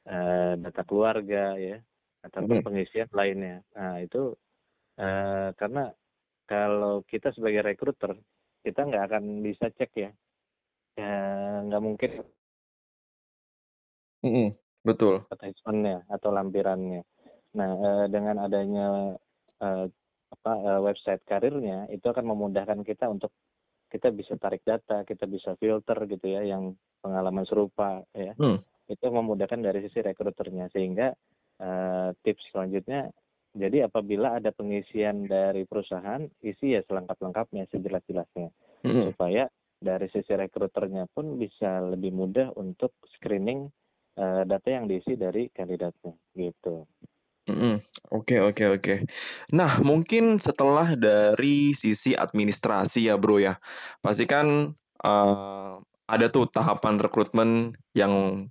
uh, 0.08 0.52
data 0.58 0.82
keluarga 0.88 1.54
ya, 1.60 1.78
ataupun 2.24 2.60
mm-hmm. 2.60 2.66
pengisian 2.66 3.08
lainnya. 3.12 3.60
Nah 3.76 4.00
itu 4.00 4.34
uh, 4.98 5.52
karena 5.54 5.92
kalau 6.46 7.02
kita 7.04 7.34
sebagai 7.34 7.66
recruiter 7.66 8.14
kita 8.62 8.86
nggak 8.86 9.04
akan 9.10 9.24
bisa 9.42 9.70
cek 9.70 9.92
ya 9.94 10.10
ya 10.96 11.14
nggak 11.68 11.82
mungkin 11.82 12.10
mm 14.24 14.30
-hmm. 14.30 14.48
betul 14.82 15.22
attachmentnya 15.28 16.02
atau 16.08 16.32
lampirannya 16.32 17.04
nah 17.52 17.70
eh, 17.76 18.06
dengan 18.08 18.42
adanya 18.42 19.14
eh, 19.60 19.86
apa 20.32 20.52
eh, 20.58 20.80
website 20.82 21.22
karirnya 21.26 21.86
itu 21.90 22.06
akan 22.06 22.24
memudahkan 22.34 22.82
kita 22.82 23.06
untuk 23.06 23.30
kita 23.86 24.10
bisa 24.10 24.34
tarik 24.34 24.66
data 24.66 25.06
kita 25.06 25.30
bisa 25.30 25.54
filter 25.56 25.96
gitu 26.10 26.26
ya 26.26 26.42
yang 26.42 26.74
pengalaman 26.98 27.46
serupa 27.46 28.02
ya 28.10 28.34
hmm. 28.34 28.58
itu 28.90 29.06
memudahkan 29.06 29.62
dari 29.62 29.86
sisi 29.86 30.02
rekruternya 30.02 30.66
sehingga 30.74 31.14
uh, 31.62 32.10
tips 32.26 32.50
selanjutnya 32.50 33.14
jadi 33.56 33.88
apabila 33.88 34.36
ada 34.36 34.52
pengisian 34.52 35.24
dari 35.24 35.64
perusahaan, 35.64 36.20
isi 36.44 36.76
ya 36.76 36.84
selengkap-lengkapnya, 36.84 37.64
sejelas-jelasnya. 37.72 38.52
Mm-hmm. 38.84 39.04
Supaya 39.16 39.48
dari 39.80 40.06
sisi 40.12 40.36
rekruternya 40.36 41.08
pun 41.08 41.40
bisa 41.40 41.80
lebih 41.80 42.12
mudah 42.12 42.52
untuk 42.60 42.92
screening 43.16 43.72
uh, 44.20 44.44
data 44.44 44.68
yang 44.68 44.84
diisi 44.84 45.16
dari 45.16 45.48
kandidatnya, 45.48 46.12
gitu. 46.36 46.84
Oke 48.10 48.42
oke 48.42 48.64
oke. 48.74 48.94
Nah 49.54 49.78
mungkin 49.86 50.42
setelah 50.42 50.98
dari 50.98 51.70
sisi 51.78 52.18
administrasi 52.18 53.06
ya 53.06 53.14
bro 53.14 53.38
ya, 53.38 53.54
pasti 54.02 54.26
kan 54.26 54.74
uh, 55.06 55.72
ada 56.10 56.26
tuh 56.30 56.50
tahapan 56.50 56.98
rekrutmen 56.98 57.74
yang 57.94 58.46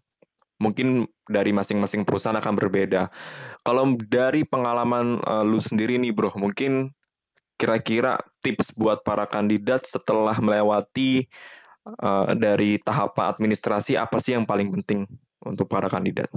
mungkin 0.64 1.04
dari 1.28 1.52
masing-masing 1.52 2.08
perusahaan 2.08 2.40
akan 2.40 2.56
berbeda. 2.56 3.12
Kalau 3.68 4.00
dari 4.08 4.48
pengalaman 4.48 5.20
uh, 5.28 5.44
lu 5.44 5.60
sendiri 5.60 6.00
nih 6.00 6.16
bro, 6.16 6.32
mungkin 6.40 6.96
kira-kira 7.60 8.16
tips 8.44 8.80
buat 8.80 9.04
para 9.04 9.28
kandidat 9.28 9.84
setelah 9.84 10.40
melewati 10.40 11.28
uh, 12.00 12.32
dari 12.36 12.80
tahapan 12.80 13.36
administrasi 13.36 14.00
apa 14.00 14.24
sih 14.24 14.40
yang 14.40 14.48
paling 14.48 14.72
penting 14.72 15.04
untuk 15.44 15.68
para 15.68 15.92
kandidat? 15.92 16.32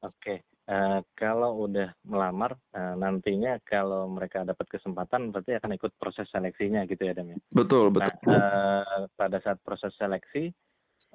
Oke, 0.00 0.45
uh, 0.70 1.00
kalau 1.14 1.66
udah 1.66 1.94
melamar 2.06 2.58
uh, 2.74 2.94
nantinya 2.98 3.58
kalau 3.66 4.10
mereka 4.10 4.42
dapat 4.42 4.66
kesempatan 4.70 5.30
berarti 5.30 5.58
akan 5.58 5.74
ikut 5.78 5.92
proses 5.98 6.26
seleksinya 6.30 6.84
gitu 6.86 7.02
ya 7.06 7.14
Dam 7.14 7.32
ya? 7.34 7.38
Betul 7.50 7.94
betul. 7.94 8.10
Nah, 8.30 8.36
uh, 8.36 9.02
pada 9.14 9.38
saat 9.42 9.58
proses 9.62 9.94
seleksi 9.98 10.50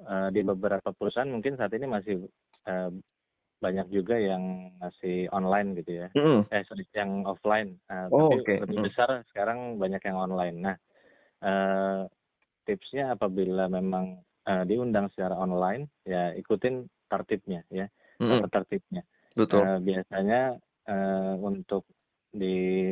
uh, 0.04 0.28
di 0.32 0.40
beberapa 0.44 0.90
perusahaan 0.92 1.30
mungkin 1.30 1.56
saat 1.56 1.72
ini 1.76 1.86
masih 1.88 2.26
uh, 2.68 2.90
banyak 3.62 3.94
juga 3.94 4.18
yang 4.18 4.74
masih 4.82 5.30
online 5.30 5.78
gitu 5.78 6.02
ya. 6.02 6.06
Mm. 6.18 6.42
Eh 6.50 6.62
sorry, 6.66 6.82
yang 6.98 7.22
offline. 7.22 7.78
Uh, 7.86 8.10
oh, 8.10 8.34
tapi 8.34 8.42
okay. 8.42 8.56
lebih 8.58 8.78
mm. 8.82 8.86
besar 8.90 9.08
sekarang 9.30 9.78
banyak 9.78 10.02
yang 10.02 10.18
online. 10.18 10.56
Nah, 10.58 10.76
uh, 11.46 12.10
tipsnya 12.66 13.14
apabila 13.14 13.70
memang 13.70 14.18
uh, 14.50 14.66
diundang 14.66 15.06
secara 15.14 15.38
online, 15.38 15.86
ya 16.02 16.34
ikutin 16.34 16.90
tertibnya 17.06 17.62
ya, 17.70 17.86
mm. 18.18 18.50
tertibnya. 18.50 19.06
Betul. 19.36 19.64
Uh, 19.64 19.80
biasanya 19.80 20.60
uh, 20.88 21.34
untuk 21.40 21.88
di 22.32 22.88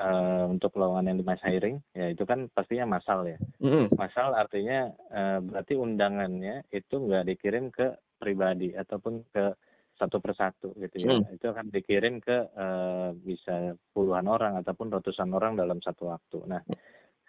uh, 0.00 0.44
untuk 0.48 0.72
lowongan 0.76 1.12
yang 1.12 1.18
di 1.20 1.26
mass 1.26 1.42
hiring 1.44 1.76
ya 1.92 2.12
itu 2.12 2.24
kan 2.24 2.48
pastinya 2.52 2.96
masal 2.96 3.24
ya 3.28 3.38
mm. 3.60 3.96
masal 3.96 4.32
artinya 4.32 4.92
uh, 5.12 5.38
berarti 5.44 5.76
undangannya 5.76 6.64
itu 6.72 6.94
nggak 6.96 7.26
dikirim 7.28 7.68
ke 7.72 7.96
pribadi 8.16 8.72
ataupun 8.72 9.24
ke 9.28 9.52
satu 9.96 10.20
persatu 10.20 10.76
gitu 10.76 10.96
ya 11.04 11.20
mm. 11.20 11.36
itu 11.36 11.46
akan 11.48 11.66
dikirim 11.72 12.20
ke 12.20 12.36
uh, 12.56 13.12
bisa 13.16 13.76
puluhan 13.92 14.28
orang 14.28 14.60
ataupun 14.60 14.92
ratusan 14.92 15.32
orang 15.32 15.56
dalam 15.56 15.80
satu 15.80 16.12
waktu 16.12 16.38
nah 16.48 16.62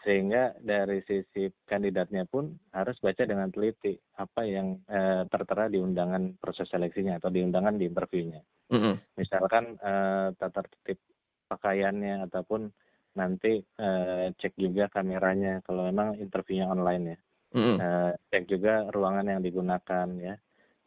sehingga 0.05 0.53
dari 0.61 1.01
sisi 1.09 1.49
kandidatnya 1.65 2.29
pun 2.29 2.53
harus 2.69 2.95
baca 3.01 3.25
dengan 3.25 3.49
teliti 3.49 3.97
apa 4.21 4.45
yang 4.45 4.77
uh, 4.87 5.25
tertera 5.25 5.67
di 5.67 5.81
undangan 5.81 6.37
proses 6.37 6.69
seleksinya 6.69 7.17
atau 7.17 7.33
di 7.33 7.41
undangan 7.41 7.75
di 7.75 7.89
interviewnya. 7.89 8.41
Mm 8.69 8.77
-hmm. 8.77 8.93
Misalkan 9.17 9.79
uh, 9.81 10.29
tata 10.37 10.61
tertib 10.61 11.01
pakaiannya 11.49 12.29
ataupun 12.29 12.69
nanti 13.17 13.57
uh, 13.81 14.29
cek 14.37 14.53
juga 14.59 14.85
kameranya 14.93 15.65
kalau 15.65 15.89
memang 15.89 16.21
interviewnya 16.21 16.69
online 16.69 17.03
ya. 17.03 17.17
Mm. 17.57 17.77
Uh, 17.81 18.11
cek 18.29 18.43
juga 18.45 18.85
ruangan 18.93 19.25
yang 19.25 19.41
digunakan 19.41 20.07
ya. 20.21 20.35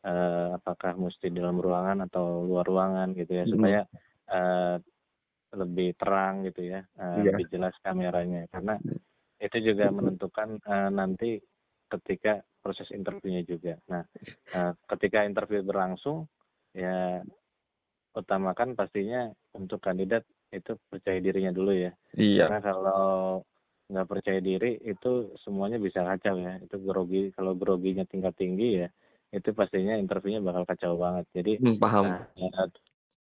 Uh, 0.01 0.57
apakah 0.57 0.97
mesti 0.97 1.29
dalam 1.29 1.61
ruangan 1.61 2.09
atau 2.09 2.41
luar 2.49 2.65
ruangan 2.65 3.13
gitu 3.13 3.37
ya 3.37 3.45
mm. 3.45 3.53
supaya 3.53 3.81
uh, 4.33 4.81
lebih 5.55 5.99
terang 5.99 6.47
gitu 6.47 6.63
ya, 6.63 6.87
uh, 6.99 7.19
yeah. 7.21 7.35
lebih 7.35 7.47
jelas 7.51 7.75
kameranya 7.83 8.47
karena 8.51 8.79
itu 9.41 9.57
juga 9.73 9.89
menentukan 9.91 10.61
uh, 10.69 10.91
nanti 10.93 11.41
ketika 11.91 12.45
proses 12.61 12.93
interviewnya 12.93 13.43
juga. 13.43 13.75
Nah, 13.89 14.05
uh, 14.55 14.73
ketika 14.95 15.25
interview 15.27 15.65
berlangsung 15.65 16.29
ya 16.77 17.25
utamakan 18.15 18.79
pastinya 18.79 19.31
untuk 19.57 19.83
kandidat 19.83 20.23
itu 20.55 20.79
percaya 20.87 21.19
dirinya 21.19 21.51
dulu 21.51 21.73
ya. 21.75 21.93
Iya. 22.15 22.47
Karena 22.47 22.61
kalau 22.63 23.43
nggak 23.91 24.07
percaya 24.07 24.39
diri 24.39 24.79
itu 24.87 25.35
semuanya 25.43 25.83
bisa 25.83 26.07
kacau 26.07 26.39
ya. 26.39 26.61
Itu 26.63 26.79
grogi 26.79 27.35
kalau 27.35 27.59
groginya 27.59 28.07
tingkat 28.07 28.39
tinggi 28.39 28.87
ya 28.87 28.89
itu 29.31 29.55
pastinya 29.55 29.95
interviewnya 29.95 30.43
bakal 30.43 30.67
kacau 30.67 30.99
banget. 30.99 31.25
Jadi 31.31 31.53
hmm, 31.63 31.79
paham. 31.79 32.05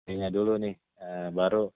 Nah, 0.07 0.29
dulu 0.31 0.55
nih 0.55 0.75
uh, 1.03 1.29
baru 1.35 1.67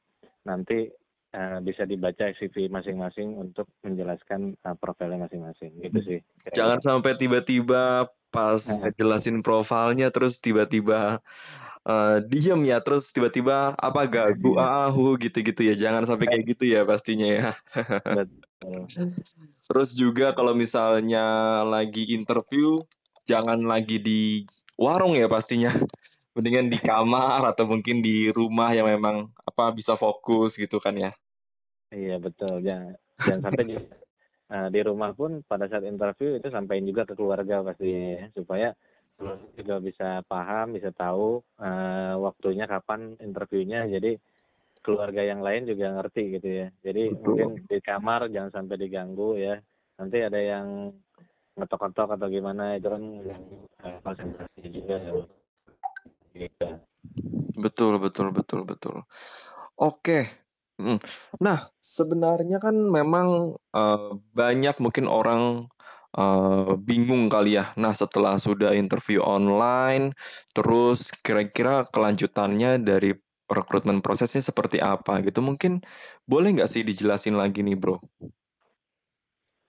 nanti 0.47 0.89
uh, 1.35 1.59
bisa 1.63 1.87
dibaca 1.87 2.31
CV 2.35 2.67
masing-masing 2.67 3.37
untuk 3.39 3.67
menjelaskan 3.85 4.55
uh, 4.63 4.75
profilnya 4.75 5.27
masing-masing. 5.27 5.71
Gitu 5.79 5.99
sih. 6.01 6.19
Jangan 6.51 6.79
sampai 6.83 7.15
tiba-tiba 7.15 8.11
pas 8.31 8.61
ngejelasin 8.79 9.43
profilnya 9.43 10.09
terus 10.09 10.39
tiba-tiba 10.39 11.19
uh, 11.85 12.17
diem 12.23 12.61
ya 12.65 12.79
terus 12.79 13.11
tiba-tiba 13.11 13.75
apa 13.75 14.07
gagu 14.07 14.55
iya. 14.57 14.87
ahu 14.89 15.19
gitu-gitu 15.19 15.67
ya 15.67 15.75
jangan 15.75 16.07
sampai 16.07 16.31
kayak 16.31 16.45
gitu 16.55 16.71
ya 16.71 16.87
pastinya 16.87 17.27
ya 17.27 17.49
terus 19.67 19.89
juga 19.99 20.31
kalau 20.31 20.55
misalnya 20.55 21.61
lagi 21.67 22.15
interview 22.15 22.81
jangan 23.27 23.61
lagi 23.67 23.99
di 23.99 24.47
warung 24.79 25.13
ya 25.13 25.27
pastinya 25.27 25.69
mendingan 26.31 26.71
di 26.71 26.79
kamar 26.79 27.43
atau 27.51 27.67
mungkin 27.67 27.99
di 27.99 28.31
rumah 28.31 28.71
yang 28.71 28.87
memang 28.87 29.27
apa 29.43 29.75
bisa 29.75 29.99
fokus 29.99 30.55
gitu 30.55 30.79
kan 30.79 30.95
ya 30.95 31.11
iya 31.91 32.15
betul 32.17 32.63
jangan 32.63 32.95
jangan 33.19 33.41
sampai 33.51 33.63
di, 33.67 33.75
uh, 34.49 34.67
di 34.71 34.79
rumah 34.81 35.11
pun 35.11 35.43
pada 35.43 35.67
saat 35.67 35.83
interview 35.83 36.39
itu 36.39 36.47
sampaikan 36.47 36.87
juga 36.87 37.03
ke 37.03 37.13
keluarga 37.13 37.61
pasti 37.67 37.89
ya 37.91 38.27
supaya 38.31 38.71
juga 39.57 39.75
bisa 39.77 40.09
paham, 40.25 40.73
bisa 40.75 40.89
tahu 40.89 41.41
uh, 41.61 42.15
waktunya 42.17 42.65
kapan 42.65 43.15
interviewnya. 43.21 43.85
Jadi 43.85 44.17
keluarga 44.81 45.21
yang 45.21 45.45
lain 45.45 45.69
juga 45.69 45.93
ngerti 45.93 46.23
gitu 46.39 46.47
ya. 46.49 46.67
Jadi 46.81 47.13
Betul. 47.13 47.21
mungkin 47.21 47.49
di 47.69 47.77
kamar 47.83 48.31
jangan 48.33 48.51
sampai 48.51 48.75
diganggu 48.81 49.37
ya. 49.37 49.55
Nanti 50.01 50.17
ada 50.25 50.39
yang 50.41 50.89
ngetok-ngetok 51.53 52.09
atau 52.17 52.27
gimana 52.31 52.79
itu 52.79 52.87
kan 52.89 53.03
uh, 53.85 53.97
konsentrasi 54.01 54.59
juga 54.71 54.95
ya. 54.97 55.11
Gitu. 56.31 56.67
Betul, 57.59 57.99
betul, 57.99 58.31
betul, 58.31 58.63
betul. 58.63 58.95
Oke. 59.77 60.29
Nah, 61.37 61.59
sebenarnya 61.77 62.57
kan 62.57 62.73
memang 62.73 63.57
uh, 63.75 64.11
banyak 64.33 64.75
mungkin 64.81 65.05
orang 65.05 65.69
uh, 66.17 66.73
bingung 66.81 67.29
kali 67.29 67.61
ya. 67.61 67.69
Nah, 67.77 67.93
setelah 67.93 68.41
sudah 68.41 68.73
interview 68.73 69.21
online, 69.21 70.15
terus 70.57 71.13
kira-kira 71.21 71.85
kelanjutannya 71.85 72.81
dari 72.81 73.13
rekrutmen 73.51 73.99
prosesnya 73.99 74.41
seperti 74.41 74.79
apa 74.81 75.21
gitu. 75.21 75.43
Mungkin 75.43 75.83
boleh 76.25 76.55
nggak 76.55 76.71
sih 76.71 76.81
dijelasin 76.81 77.35
lagi 77.37 77.61
nih, 77.61 77.77
Bro? 77.77 77.99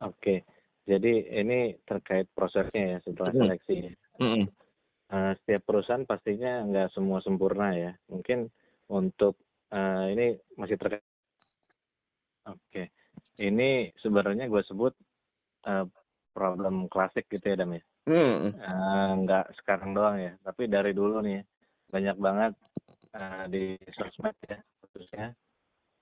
Oke, 0.03 0.43
jadi 0.83 1.13
ini 1.43 1.79
terkait 1.87 2.27
prosesnya 2.35 2.97
ya 2.97 2.99
setelah 3.05 3.31
seleksi. 3.31 3.95
Mm 4.19 4.49
Uh, 5.13 5.37
setiap 5.45 5.69
perusahaan 5.69 6.09
pastinya 6.09 6.65
nggak 6.65 6.97
semua 6.97 7.21
sempurna 7.21 7.77
ya. 7.77 7.93
Mungkin 8.09 8.49
untuk 8.89 9.37
uh, 9.69 10.09
ini 10.09 10.41
masih 10.57 10.81
terkait. 10.81 11.05
Oke, 12.49 12.89
ini 13.45 13.93
sebenarnya 14.01 14.49
gue 14.49 14.63
sebut 14.65 14.97
uh, 15.69 15.85
problem 16.33 16.89
klasik 16.89 17.29
gitu 17.29 17.53
ya 17.53 17.61
Dam 17.61 17.77
ya. 17.77 17.85
Mm. 18.09 18.57
Uh, 18.57 19.11
nggak 19.23 19.47
sekarang 19.63 19.93
doang 19.93 20.17
ya, 20.17 20.33
tapi 20.41 20.67
dari 20.67 20.97
dulu 20.97 21.21
nih 21.21 21.45
banyak 21.93 22.17
banget 22.17 22.53
uh, 23.15 23.45
di 23.53 23.77
sosmed 23.93 24.35
ya 24.49 24.59
khususnya. 24.81 25.37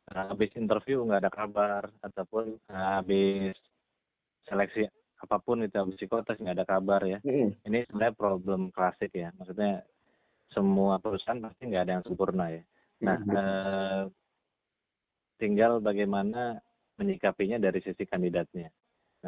Uh, 0.06 0.30
habis 0.30 0.54
interview 0.54 1.02
nggak 1.02 1.26
ada 1.26 1.32
kabar 1.34 1.82
ataupun 1.98 2.62
uh, 2.70 3.02
habis 3.02 3.58
seleksi 4.46 4.86
apa 5.20 5.36
pun 5.38 5.60
itu 5.60 5.76
psikotes 5.96 6.40
nggak 6.40 6.56
ada 6.56 6.66
kabar 6.66 7.04
ya. 7.04 7.18
Mm. 7.20 7.52
Ini 7.68 7.78
sebenarnya 7.88 8.16
problem 8.16 8.72
klasik 8.72 9.12
ya. 9.12 9.28
Maksudnya 9.36 9.84
semua 10.50 10.96
perusahaan 10.98 11.38
pasti 11.38 11.68
nggak 11.68 11.84
ada 11.84 11.92
yang 12.00 12.04
sempurna 12.08 12.46
ya. 12.48 12.62
Nah, 13.04 13.18
mm. 13.20 13.36
eh, 13.36 14.02
tinggal 15.36 15.84
bagaimana 15.84 16.56
menyikapinya 16.96 17.60
dari 17.60 17.80
sisi 17.84 18.04
kandidatnya. 18.08 18.72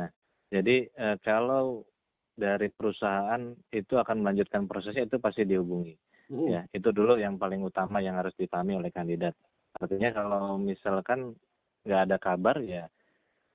Nah, 0.00 0.08
jadi 0.49 0.88
eh, 0.88 1.16
kalau 1.20 1.84
dari 2.32 2.72
perusahaan 2.72 3.52
itu 3.68 3.94
akan 4.00 4.25
melanjutkan 4.25 4.64
prosesnya 4.64 5.04
itu 5.04 5.20
pasti 5.20 5.44
dihubungi. 5.44 5.94
Mm. 6.32 6.49
Ya, 6.49 6.62
itu 6.72 6.88
dulu 6.88 7.20
yang 7.20 7.37
paling 7.37 7.61
utama 7.61 8.00
yang 8.00 8.16
harus 8.16 8.32
dipahami 8.40 8.80
oleh 8.80 8.88
kandidat. 8.88 9.37
Artinya 9.76 10.12
kalau 10.16 10.56
misalkan 10.56 11.37
nggak 11.82 12.02
ada 12.08 12.16
kabar 12.16 12.56
ya 12.62 12.87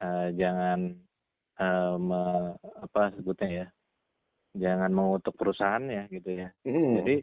eh, 0.04 0.30
jangan 0.36 1.07
um, 1.58 2.14
apa 2.82 3.14
sebutnya 3.18 3.50
ya 3.50 3.68
jangan 4.58 4.90
mengutuk 4.90 5.38
perusahaannya 5.38 6.10
gitu 6.10 6.30
ya. 6.34 6.50
Mm. 6.66 6.94
jadi 7.02 7.16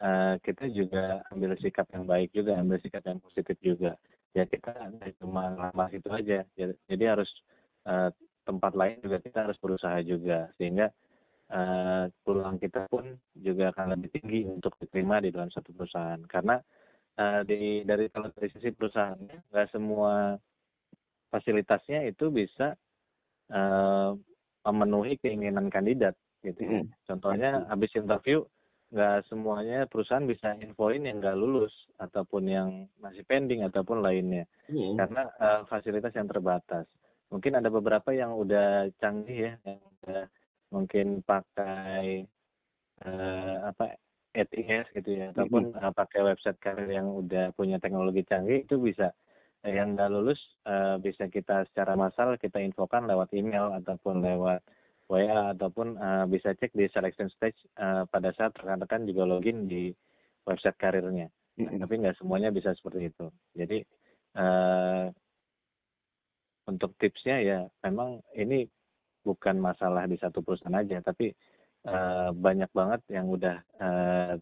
uh, 0.00 0.34
kita 0.40 0.64
juga 0.70 1.26
ambil 1.34 1.58
sikap 1.58 1.86
yang 1.90 2.06
baik 2.06 2.30
juga 2.30 2.58
ambil 2.58 2.78
sikap 2.80 3.02
yang 3.04 3.18
positif 3.18 3.56
juga. 3.58 3.98
Ya 4.36 4.44
kita 4.44 4.92
cuma 5.18 5.50
lama 5.50 5.86
itu 5.90 6.06
aja. 6.12 6.44
Jadi 6.86 7.04
harus 7.04 7.28
uh, 7.88 8.12
tempat 8.46 8.72
lain 8.76 9.00
juga 9.02 9.18
kita 9.18 9.48
harus 9.48 9.58
berusaha 9.58 9.96
juga. 10.04 10.52
Sehingga 10.60 10.92
uh, 11.50 12.06
peluang 12.22 12.60
kita 12.60 12.86
pun 12.92 13.16
juga 13.34 13.72
akan 13.72 13.96
lebih 13.96 14.20
tinggi 14.20 14.44
untuk 14.46 14.76
diterima 14.78 15.18
di 15.24 15.32
dalam 15.32 15.48
satu 15.48 15.72
perusahaan. 15.72 16.20
Karena 16.28 16.60
uh, 17.18 17.40
di 17.48 17.82
dari 17.82 18.12
kalau 18.12 18.28
dari 18.36 18.52
sisi 18.52 18.70
perusahaannya 18.70 19.50
nggak 19.50 19.68
semua 19.72 20.36
fasilitasnya 21.32 22.06
itu 22.06 22.30
bisa 22.30 22.76
uh, 23.52 24.14
memenuhi 24.66 25.18
keinginan 25.22 25.70
kandidat 25.70 26.14
gitu. 26.42 26.62
Mm. 26.62 26.86
Contohnya 27.06 27.66
habis 27.70 27.90
interview 27.94 28.42
nggak 28.94 29.26
semuanya 29.26 29.82
perusahaan 29.90 30.22
bisa 30.22 30.54
infoin 30.62 31.02
yang 31.02 31.18
nggak 31.18 31.34
lulus 31.34 31.74
ataupun 31.98 32.46
yang 32.46 32.68
masih 33.02 33.26
pending 33.26 33.66
ataupun 33.66 33.98
lainnya 33.98 34.46
mm. 34.70 34.94
karena 34.94 35.22
uh, 35.42 35.60
fasilitas 35.66 36.14
yang 36.14 36.30
terbatas. 36.30 36.86
Mungkin 37.26 37.58
ada 37.58 37.66
beberapa 37.66 38.14
yang 38.14 38.38
udah 38.38 38.86
canggih 39.02 39.50
ya, 39.50 39.52
yang 39.66 39.82
udah 39.82 40.22
mungkin 40.70 41.26
pakai 41.26 42.22
uh, 43.02 43.74
apa 43.74 43.98
ETS 44.30 44.94
gitu 44.94 45.10
ya, 45.18 45.34
ataupun 45.34 45.74
mm. 45.74 45.82
uh, 45.82 45.90
pakai 45.90 46.22
website 46.22 46.62
karir 46.62 46.86
yang 46.86 47.10
udah 47.10 47.50
punya 47.58 47.82
teknologi 47.82 48.22
canggih 48.22 48.62
itu 48.62 48.78
bisa 48.78 49.10
yang 49.66 49.98
nggak 49.98 50.10
lulus 50.14 50.38
uh, 50.64 50.96
bisa 51.02 51.26
kita 51.26 51.66
secara 51.70 51.98
massal 51.98 52.38
kita 52.38 52.62
infokan 52.62 53.10
lewat 53.10 53.34
email 53.34 53.74
ataupun 53.74 54.22
lewat 54.22 54.62
WA 55.06 55.54
ataupun 55.54 55.94
uh, 55.98 56.24
bisa 56.26 56.54
cek 56.54 56.74
di 56.74 56.90
selection 56.90 57.30
stage 57.30 57.58
uh, 57.78 58.06
pada 58.10 58.34
saat 58.34 58.54
rekan-rekan 58.58 59.06
juga 59.06 59.22
login 59.22 59.70
di 59.70 59.94
website 60.46 60.78
karirnya. 60.78 61.30
Tapi 61.56 61.94
nggak 62.02 62.18
semuanya 62.18 62.50
bisa 62.50 62.74
seperti 62.74 63.10
itu. 63.10 63.26
Jadi 63.54 63.78
uh, 64.38 65.06
untuk 66.66 66.98
tipsnya 66.98 67.38
ya 67.38 67.58
memang 67.86 68.18
ini 68.34 68.66
bukan 69.22 69.58
masalah 69.62 70.10
di 70.10 70.18
satu 70.18 70.42
perusahaan 70.42 70.74
aja, 70.74 70.98
tapi 71.02 71.30
uh, 71.86 72.34
banyak 72.34 72.70
banget 72.74 73.00
yang 73.10 73.26
udah 73.30 73.56
uh, 73.78 74.34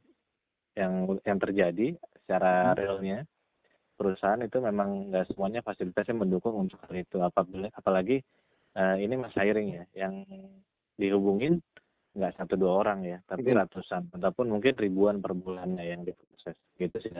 yang 0.74 0.92
yang 1.28 1.38
terjadi 1.38 1.96
secara 2.24 2.72
realnya 2.72 3.28
perusahaan 3.94 4.40
itu 4.42 4.58
memang 4.60 5.10
nggak 5.10 5.30
semuanya 5.32 5.62
fasilitasnya 5.62 6.18
mendukung 6.18 6.54
untuk 6.58 6.78
hal 6.84 6.94
itu. 6.94 7.22
Apabila 7.22 7.70
apalagi 7.72 8.20
uh, 8.76 8.96
ini 8.98 9.14
mas 9.16 9.34
hiring 9.34 9.68
ya 9.70 9.84
yang 10.06 10.26
dihubungin 10.98 11.62
nggak 12.14 12.38
satu 12.38 12.54
dua 12.54 12.86
orang 12.86 13.02
ya 13.02 13.18
tapi 13.26 13.50
hmm. 13.50 13.58
ratusan 13.58 14.06
ataupun 14.14 14.46
mungkin 14.46 14.78
ribuan 14.78 15.18
per 15.18 15.34
bulannya 15.34 15.82
yang 15.82 16.06
diproses. 16.06 16.54
Gitu 16.78 16.96
sih 17.02 17.10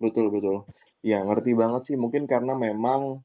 betul 0.00 0.32
betul. 0.32 0.64
Ya 1.04 1.20
ngerti 1.20 1.52
banget 1.52 1.92
sih 1.92 1.96
mungkin 2.00 2.24
karena 2.24 2.56
memang 2.56 3.20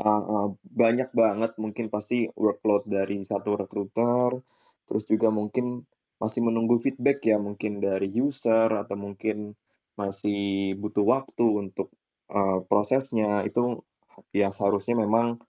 uh, 0.00 0.24
uh, 0.24 0.48
banyak 0.64 1.12
banget 1.12 1.52
mungkin 1.60 1.88
pasti 1.88 2.28
workload 2.36 2.88
dari 2.88 3.20
satu 3.24 3.56
recruiter 3.56 4.40
terus 4.86 5.04
juga 5.08 5.32
mungkin 5.32 5.84
masih 6.16 6.48
menunggu 6.48 6.80
feedback 6.80 7.20
ya 7.28 7.36
mungkin 7.36 7.80
dari 7.84 8.08
user 8.08 8.72
atau 8.72 8.96
mungkin 8.96 9.52
masih 9.96 10.76
butuh 10.78 11.04
waktu 11.04 11.44
untuk 11.44 11.88
uh, 12.30 12.62
prosesnya 12.68 13.44
itu 13.48 13.84
ya 14.32 14.52
seharusnya 14.52 14.96
memang 15.04 15.40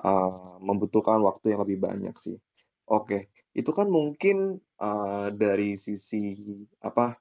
uh, 0.00 0.56
membutuhkan 0.60 1.20
waktu 1.22 1.56
yang 1.56 1.60
lebih 1.64 1.78
banyak 1.80 2.16
sih. 2.16 2.36
Oke, 2.88 3.32
itu 3.56 3.70
kan 3.72 3.88
mungkin 3.88 4.60
uh, 4.80 5.28
dari 5.32 5.78
sisi 5.78 6.36
apa 6.82 7.16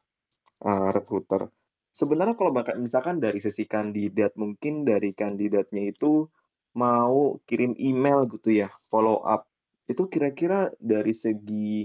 uh, 0.65 0.89
recruiter. 0.91 1.47
Sebenarnya 1.91 2.39
kalau 2.39 2.55
misalkan 2.79 3.19
dari 3.19 3.43
sisi 3.43 3.67
kandidat, 3.67 4.39
mungkin 4.39 4.88
dari 4.88 5.12
kandidatnya 5.12 5.91
itu 5.91 6.31
mau 6.71 7.36
kirim 7.43 7.75
email 7.75 8.25
gitu 8.31 8.63
ya, 8.63 8.71
follow 8.88 9.19
up. 9.27 9.43
Itu 9.91 10.07
kira-kira 10.07 10.71
dari 10.79 11.12
segi 11.12 11.84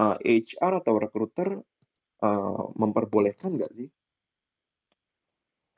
uh, 0.00 0.16
HR 0.20 0.80
atau 0.80 0.96
recruiter 0.96 1.60
uh, 2.24 2.64
memperbolehkan 2.72 3.60
nggak 3.60 3.72
sih? 3.76 3.88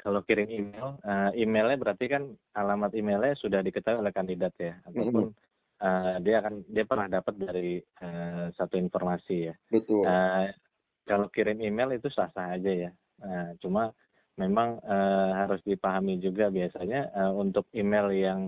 Kalau 0.06 0.22
kirim 0.22 0.46
email, 0.46 1.02
uh, 1.02 1.34
emailnya 1.34 1.74
berarti 1.82 2.06
kan 2.06 2.30
alamat 2.54 2.94
emailnya 2.94 3.34
sudah 3.42 3.58
diketahui 3.58 4.06
oleh 4.06 4.14
kandidat 4.14 4.54
ya, 4.54 4.78
ataupun 4.86 5.34
uh, 5.82 6.22
dia 6.22 6.38
akan 6.38 6.62
dia 6.70 6.86
pernah 6.86 7.10
dapat 7.10 7.34
dari 7.34 7.82
uh, 8.06 8.46
satu 8.54 8.78
informasi 8.78 9.50
ya. 9.50 9.54
Betul. 9.66 10.06
Uh, 10.06 10.54
kalau 11.02 11.26
kirim 11.34 11.58
email 11.58 11.90
itu 11.98 12.06
sah-sah 12.14 12.54
aja 12.54 12.86
ya, 12.86 12.90
uh, 13.26 13.50
cuma 13.58 13.90
memang 14.38 14.78
uh, 14.86 15.42
harus 15.42 15.58
dipahami 15.66 16.22
juga 16.22 16.54
biasanya 16.54 17.10
uh, 17.10 17.32
untuk 17.34 17.66
email 17.74 18.06
yang 18.14 18.40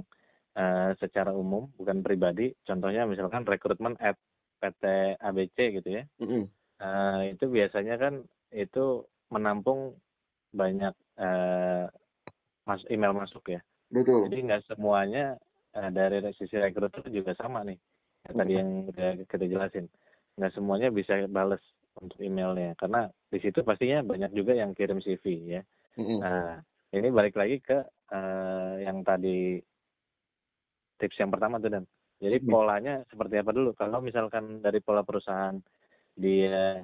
uh, 0.54 0.94
secara 1.02 1.34
umum 1.34 1.66
bukan 1.74 2.06
pribadi, 2.06 2.54
contohnya 2.62 3.02
misalkan 3.02 3.42
rekrutmen 3.42 3.98
at 3.98 4.14
PT 4.62 5.18
ABC 5.18 5.74
gitu 5.82 5.90
ya, 5.90 6.06
mm 6.22 6.26
-hmm. 6.30 6.42
uh, 6.86 7.20
itu 7.26 7.50
biasanya 7.50 7.98
kan 7.98 8.22
itu 8.54 9.02
menampung 9.34 9.98
banyak 10.52 10.94
uh, 11.20 11.84
mas 12.68 12.82
email 12.92 13.16
masuk 13.16 13.44
ya. 13.48 13.60
Betul. 13.88 14.28
Jadi 14.28 14.38
nggak 14.44 14.64
semuanya 14.68 15.36
uh, 15.76 15.90
dari 15.92 16.20
sisi 16.36 16.56
rekruter 16.56 17.04
juga 17.08 17.32
sama 17.36 17.64
nih. 17.64 17.78
Yang 18.28 18.34
tadi 18.36 18.52
yang 18.52 18.70
udah 18.92 19.08
kita 19.24 19.44
jelasin. 19.48 19.86
Nggak 20.36 20.52
semuanya 20.54 20.88
bisa 20.92 21.14
bales 21.28 21.62
untuk 21.98 22.22
emailnya 22.22 22.78
karena 22.78 23.10
di 23.26 23.38
situ 23.42 23.66
pastinya 23.66 24.06
banyak 24.06 24.30
juga 24.30 24.54
yang 24.54 24.70
kirim 24.76 25.02
CV 25.02 25.58
ya. 25.58 25.62
Mm-hmm. 25.98 26.18
Nah, 26.22 26.62
ini 26.94 27.08
balik 27.10 27.34
lagi 27.34 27.58
ke 27.58 27.78
uh, 28.14 28.74
yang 28.78 29.02
tadi 29.02 29.58
tips 30.98 31.18
yang 31.18 31.30
pertama 31.32 31.58
tuh 31.58 31.72
dan. 31.72 31.84
Jadi 32.18 32.42
polanya 32.42 33.06
seperti 33.06 33.38
apa 33.38 33.54
dulu? 33.54 33.78
Kalau 33.78 34.02
misalkan 34.02 34.58
dari 34.58 34.82
pola 34.82 35.06
perusahaan 35.06 35.54
dia 36.18 36.82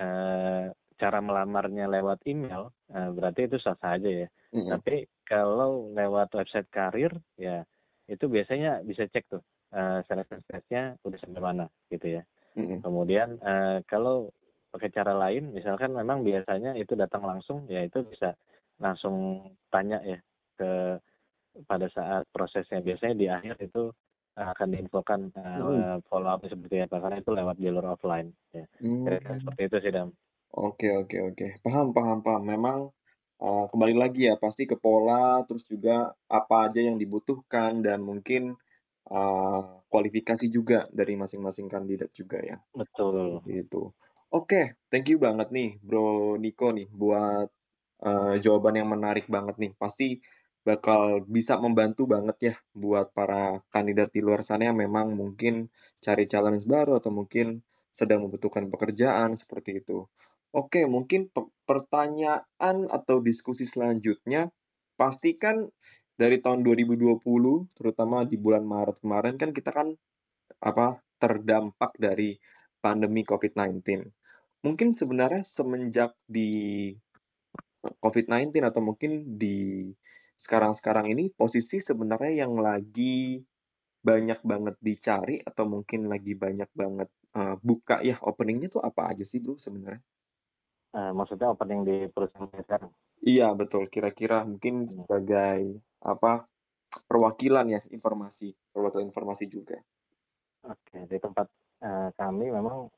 uh, 0.00 0.64
cara 1.00 1.24
melamarnya 1.24 1.88
lewat 1.88 2.28
email, 2.28 2.68
uh, 2.92 3.08
berarti 3.16 3.48
itu 3.48 3.56
sah 3.56 3.72
sah 3.80 3.96
aja 3.96 4.26
ya. 4.26 4.28
Mm-hmm. 4.52 4.70
Tapi 4.76 4.94
kalau 5.24 5.88
lewat 5.96 6.36
website 6.36 6.68
karir, 6.68 7.16
ya 7.40 7.64
itu 8.04 8.28
biasanya 8.28 8.84
bisa 8.84 9.08
cek 9.08 9.24
tuh 9.32 9.40
uh, 9.72 10.04
selection 10.04 10.44
stage-nya 10.44 11.00
udah 11.00 11.18
sampai 11.24 11.40
mana 11.40 11.64
gitu 11.88 12.20
ya. 12.20 12.22
Mm-hmm. 12.60 12.78
Kemudian 12.84 13.40
uh, 13.40 13.80
kalau 13.88 14.28
pakai 14.68 14.92
cara 14.92 15.16
lain, 15.16 15.56
misalkan 15.56 15.96
memang 15.96 16.20
biasanya 16.20 16.76
itu 16.76 16.92
datang 16.92 17.24
langsung, 17.24 17.64
ya 17.66 17.80
itu 17.80 18.04
bisa 18.04 18.36
langsung 18.76 19.48
tanya 19.72 20.04
ya 20.04 20.20
ke 20.60 21.00
pada 21.64 21.88
saat 21.90 22.28
prosesnya. 22.28 22.84
Biasanya 22.84 23.16
di 23.16 23.26
akhir 23.26 23.56
itu 23.64 23.88
akan 24.38 24.68
diinfokan 24.72 25.20
uh, 25.34 25.58
hmm. 25.58 25.96
follow 26.06 26.30
up 26.30 26.40
seperti 26.46 26.86
apa 26.86 26.96
karena 27.02 27.16
itu 27.18 27.30
lewat 27.34 27.56
jalur 27.58 27.86
offline 27.92 28.30
ya. 28.54 28.64
Hmm. 28.78 29.04
seperti 29.10 29.62
itu 29.66 29.76
sih 29.82 29.92
Dam. 29.92 30.10
Oke 30.50 30.90
oke 30.90 31.16
oke 31.30 31.46
paham 31.62 31.94
paham 31.94 32.26
paham 32.26 32.42
memang 32.42 32.78
uh, 33.38 33.64
kembali 33.70 33.94
lagi 33.94 34.26
ya 34.26 34.34
pasti 34.34 34.66
ke 34.66 34.74
pola 34.74 35.46
terus 35.46 35.70
juga 35.70 36.10
apa 36.26 36.66
aja 36.66 36.82
yang 36.82 36.98
dibutuhkan 36.98 37.78
dan 37.86 38.02
mungkin 38.02 38.58
uh, 39.14 39.62
kualifikasi 39.86 40.46
juga 40.50 40.86
dari 40.90 41.14
masing-masing 41.14 41.70
kandidat 41.70 42.10
juga 42.14 42.42
ya. 42.42 42.58
Betul. 42.74 43.42
Gitu. 43.46 43.94
Oke, 44.30 44.78
thank 44.90 45.10
you 45.10 45.18
banget 45.18 45.50
nih 45.50 45.78
Bro 45.82 46.38
Niko 46.38 46.70
nih 46.70 46.86
buat 46.90 47.50
uh, 48.02 48.34
jawaban 48.38 48.78
yang 48.78 48.90
menarik 48.90 49.26
banget 49.26 49.54
nih. 49.58 49.72
Pasti 49.78 50.22
bakal 50.62 51.24
bisa 51.24 51.56
membantu 51.56 52.04
banget 52.06 52.36
ya 52.52 52.54
buat 52.76 53.10
para 53.16 53.64
kandidat 53.72 54.12
di 54.12 54.20
luar 54.20 54.44
sana 54.44 54.70
yang 54.70 54.78
memang 54.78 55.16
mungkin 55.16 55.72
cari 55.98 56.28
challenge 56.28 56.68
baru 56.68 57.00
atau 57.00 57.10
mungkin 57.10 57.64
sedang 57.90 58.22
membutuhkan 58.22 58.70
pekerjaan 58.70 59.34
seperti 59.34 59.82
itu. 59.82 60.06
Oke, 60.50 60.82
mungkin 60.90 61.30
pertanyaan 61.62 62.90
atau 62.90 63.22
diskusi 63.22 63.62
selanjutnya 63.70 64.50
pastikan 64.98 65.70
dari 66.18 66.42
tahun 66.42 66.66
2020 66.66 67.22
terutama 67.70 68.26
di 68.26 68.34
bulan 68.34 68.66
Maret 68.66 68.98
kemarin 68.98 69.38
kan 69.38 69.54
kita 69.54 69.70
kan 69.70 69.94
apa 70.58 70.98
terdampak 71.22 71.94
dari 71.94 72.34
pandemi 72.82 73.22
COVID-19. 73.22 74.10
Mungkin 74.66 74.90
sebenarnya 74.90 75.40
semenjak 75.46 76.18
di 76.26 76.90
COVID-19 77.80 78.50
atau 78.66 78.82
mungkin 78.82 79.38
di 79.38 79.88
sekarang-sekarang 80.34 81.14
ini 81.14 81.30
posisi 81.32 81.78
sebenarnya 81.78 82.44
yang 82.44 82.58
lagi 82.58 83.40
banyak 84.02 84.42
banget 84.42 84.74
dicari 84.82 85.38
atau 85.46 85.64
mungkin 85.68 86.10
lagi 86.10 86.34
banyak 86.34 86.68
banget 86.74 87.08
uh, 87.38 87.54
buka 87.60 88.02
ya 88.02 88.18
openingnya 88.20 88.66
tuh 88.66 88.82
apa 88.82 89.14
aja 89.14 89.24
sih 89.24 89.40
bro 89.44 89.54
sebenarnya? 89.54 90.02
Uh, 90.90 91.14
maksudnya 91.14 91.54
opening 91.54 91.86
di 91.86 91.96
perusahaan 92.10 92.50
sekarang? 92.50 92.90
Iya 93.22 93.54
betul. 93.54 93.86
Kira-kira 93.86 94.42
mungkin 94.42 94.86
hmm. 94.86 94.90
sebagai 94.90 95.78
apa 96.02 96.48
perwakilan 97.06 97.66
ya 97.70 97.80
informasi 97.94 98.50
perwakilan 98.74 99.10
informasi 99.14 99.44
juga. 99.46 99.78
Oke 100.66 101.06
di 101.06 101.16
tempat 101.22 101.46
uh, 101.86 102.10
kami 102.18 102.50
memang 102.50 102.90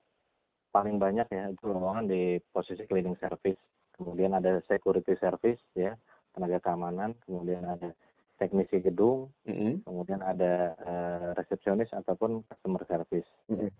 paling 0.72 0.96
banyak 0.96 1.28
ya 1.28 1.52
itu 1.52 1.68
lowongan 1.68 2.08
di 2.08 2.40
posisi 2.48 2.88
cleaning 2.88 3.20
service 3.20 3.60
kemudian 3.96 4.32
ada 4.32 4.58
security 4.64 5.14
service 5.20 5.60
ya 5.76 5.94
tenaga 6.32 6.58
keamanan, 6.64 7.12
kemudian 7.28 7.62
ada 7.62 7.92
teknisi 8.40 8.80
gedung, 8.82 9.30
mm-hmm. 9.46 9.86
kemudian 9.86 10.20
ada 10.24 10.74
uh, 10.82 11.28
resepsionis 11.36 11.92
ataupun 11.92 12.42
customer 12.48 12.82
service. 12.88 13.28
Mm-hmm. 13.52 13.70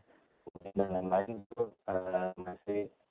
Kemudian 0.43 0.75
dan 0.77 0.89
lain-lain 0.93 1.31
itu 1.43 1.63
uh, 1.89 2.31
masih 2.37 2.87
eh, 2.87 3.02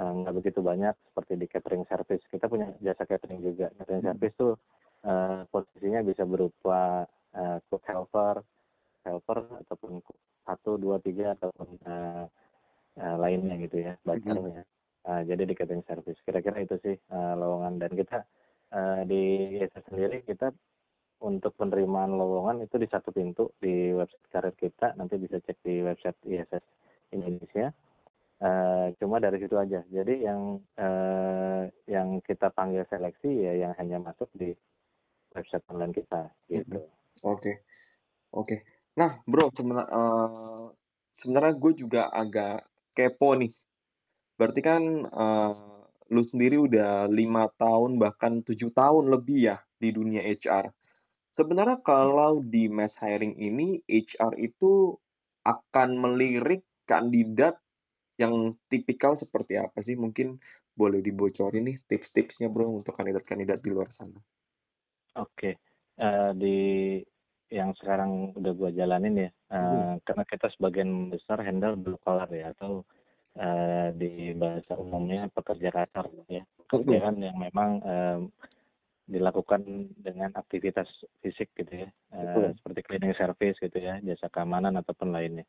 nggak 0.00 0.32
uh, 0.32 0.38
begitu 0.40 0.60
banyak 0.64 0.96
seperti 1.12 1.32
di 1.36 1.46
catering 1.46 1.84
service. 1.84 2.24
Kita 2.32 2.48
punya 2.48 2.72
jasa 2.80 3.04
catering 3.04 3.44
juga. 3.44 3.68
Catering 3.76 4.00
mm-hmm. 4.00 4.16
service 4.16 4.34
tuh 4.40 4.54
uh, 5.04 5.44
posisinya 5.52 6.00
bisa 6.00 6.24
berupa 6.24 7.04
uh, 7.36 7.58
cook 7.68 7.84
helper, 7.84 8.40
helper 9.04 9.38
ataupun 9.66 10.00
satu, 10.48 10.80
dua, 10.80 10.96
tiga 11.04 11.36
ataupun 11.36 11.68
uh, 11.84 12.24
uh, 12.96 13.16
lainnya 13.20 13.60
gitu 13.60 13.76
ya, 13.84 13.92
bacarnya. 14.02 14.64
Uh, 15.04 15.20
jadi 15.28 15.42
di 15.44 15.52
catering 15.52 15.84
service. 15.84 16.20
Kira-kira 16.24 16.64
itu 16.64 16.80
sih 16.80 16.96
uh, 17.12 17.36
lowongan 17.36 17.76
dan 17.84 17.92
kita 17.92 18.18
uh, 18.72 19.04
di 19.04 19.52
ISS 19.60 19.84
sendiri 19.84 20.24
kita 20.24 20.48
untuk 21.20 21.52
penerimaan 21.60 22.16
lowongan 22.16 22.64
itu 22.64 22.80
di 22.80 22.88
satu 22.88 23.12
pintu 23.12 23.52
di 23.60 23.92
website 23.92 24.26
karir 24.32 24.54
kita 24.56 24.96
nanti 24.96 25.20
bisa 25.20 25.36
cek 25.44 25.60
di 25.60 25.84
website 25.84 26.16
ISS 26.24 26.64
Indonesia 27.12 27.68
uh, 28.40 28.92
cuma 28.98 29.20
dari 29.20 29.38
situ 29.40 29.56
aja 29.56 29.84
jadi 29.88 30.32
yang 30.32 30.60
uh, 30.76 31.64
yang 31.86 32.20
kita 32.24 32.52
panggil 32.52 32.84
seleksi 32.88 33.30
ya 33.30 33.52
yang 33.68 33.72
hanya 33.76 34.00
masuk 34.00 34.28
di 34.36 34.52
website 35.32 35.64
online 35.70 35.94
kita 35.94 36.32
gitu 36.50 36.82
oke 37.24 37.40
okay. 37.40 37.54
oke 38.34 38.48
okay. 38.48 38.58
nah 38.98 39.20
bro 39.24 39.48
sebenarnya 39.54 39.88
uh, 39.88 40.66
sebenarnya 41.14 41.54
gue 41.56 41.72
juga 41.76 42.02
agak 42.10 42.66
kepo 42.96 43.38
nih 43.38 43.52
berarti 44.40 44.60
kan 44.64 44.82
uh, 45.06 45.80
lu 46.10 46.22
sendiri 46.26 46.58
udah 46.58 47.06
lima 47.06 47.46
tahun 47.54 48.02
bahkan 48.02 48.42
tujuh 48.42 48.74
tahun 48.74 49.14
lebih 49.14 49.54
ya 49.54 49.56
di 49.78 49.94
dunia 49.94 50.26
HR. 50.26 50.74
Sebenarnya 51.30 51.78
kalau 51.86 52.42
di 52.42 52.66
mass 52.66 52.98
hiring 52.98 53.38
ini 53.38 53.78
HR 53.86 54.34
itu 54.42 54.98
akan 55.46 56.02
melirik 56.02 56.66
kandidat 56.84 57.56
yang 58.20 58.52
tipikal 58.68 59.16
seperti 59.16 59.56
apa 59.56 59.80
sih? 59.80 59.96
Mungkin 59.96 60.36
boleh 60.76 61.00
dibocorin 61.00 61.64
nih 61.64 61.76
tips-tipsnya 61.88 62.52
bro 62.52 62.76
untuk 62.76 62.92
kandidat-kandidat 62.92 63.64
di 63.64 63.70
luar 63.72 63.88
sana. 63.88 64.20
Oke, 65.18 65.58
uh, 65.98 66.30
di 66.36 67.00
yang 67.50 67.74
sekarang 67.74 68.36
udah 68.38 68.52
gue 68.54 68.70
jalanin 68.78 69.26
ya, 69.26 69.30
uh, 69.50 69.58
hmm. 69.58 70.06
karena 70.06 70.24
kita 70.28 70.46
sebagian 70.54 71.10
besar 71.10 71.42
handle 71.42 71.74
blue 71.74 71.98
collar 71.98 72.30
ya 72.30 72.54
atau 72.54 72.86
uh, 73.38 73.88
di 73.94 74.34
bahasa 74.34 74.74
umumnya 74.74 75.28
pekerja 75.30 75.70
kasar 75.70 76.10
ya 76.26 76.42
pekerjaan 76.70 77.20
yang 77.20 77.36
memang 77.38 77.70
um, 77.82 78.20
dilakukan 79.10 79.90
dengan 79.98 80.30
aktivitas 80.38 80.86
fisik 81.18 81.50
gitu 81.58 81.86
ya 81.86 81.88
uh, 82.14 82.54
seperti 82.54 82.80
cleaning 82.86 83.14
service 83.18 83.58
gitu 83.58 83.78
ya 83.78 83.98
jasa 84.02 84.30
keamanan 84.30 84.78
ataupun 84.78 85.10
lainnya 85.10 85.46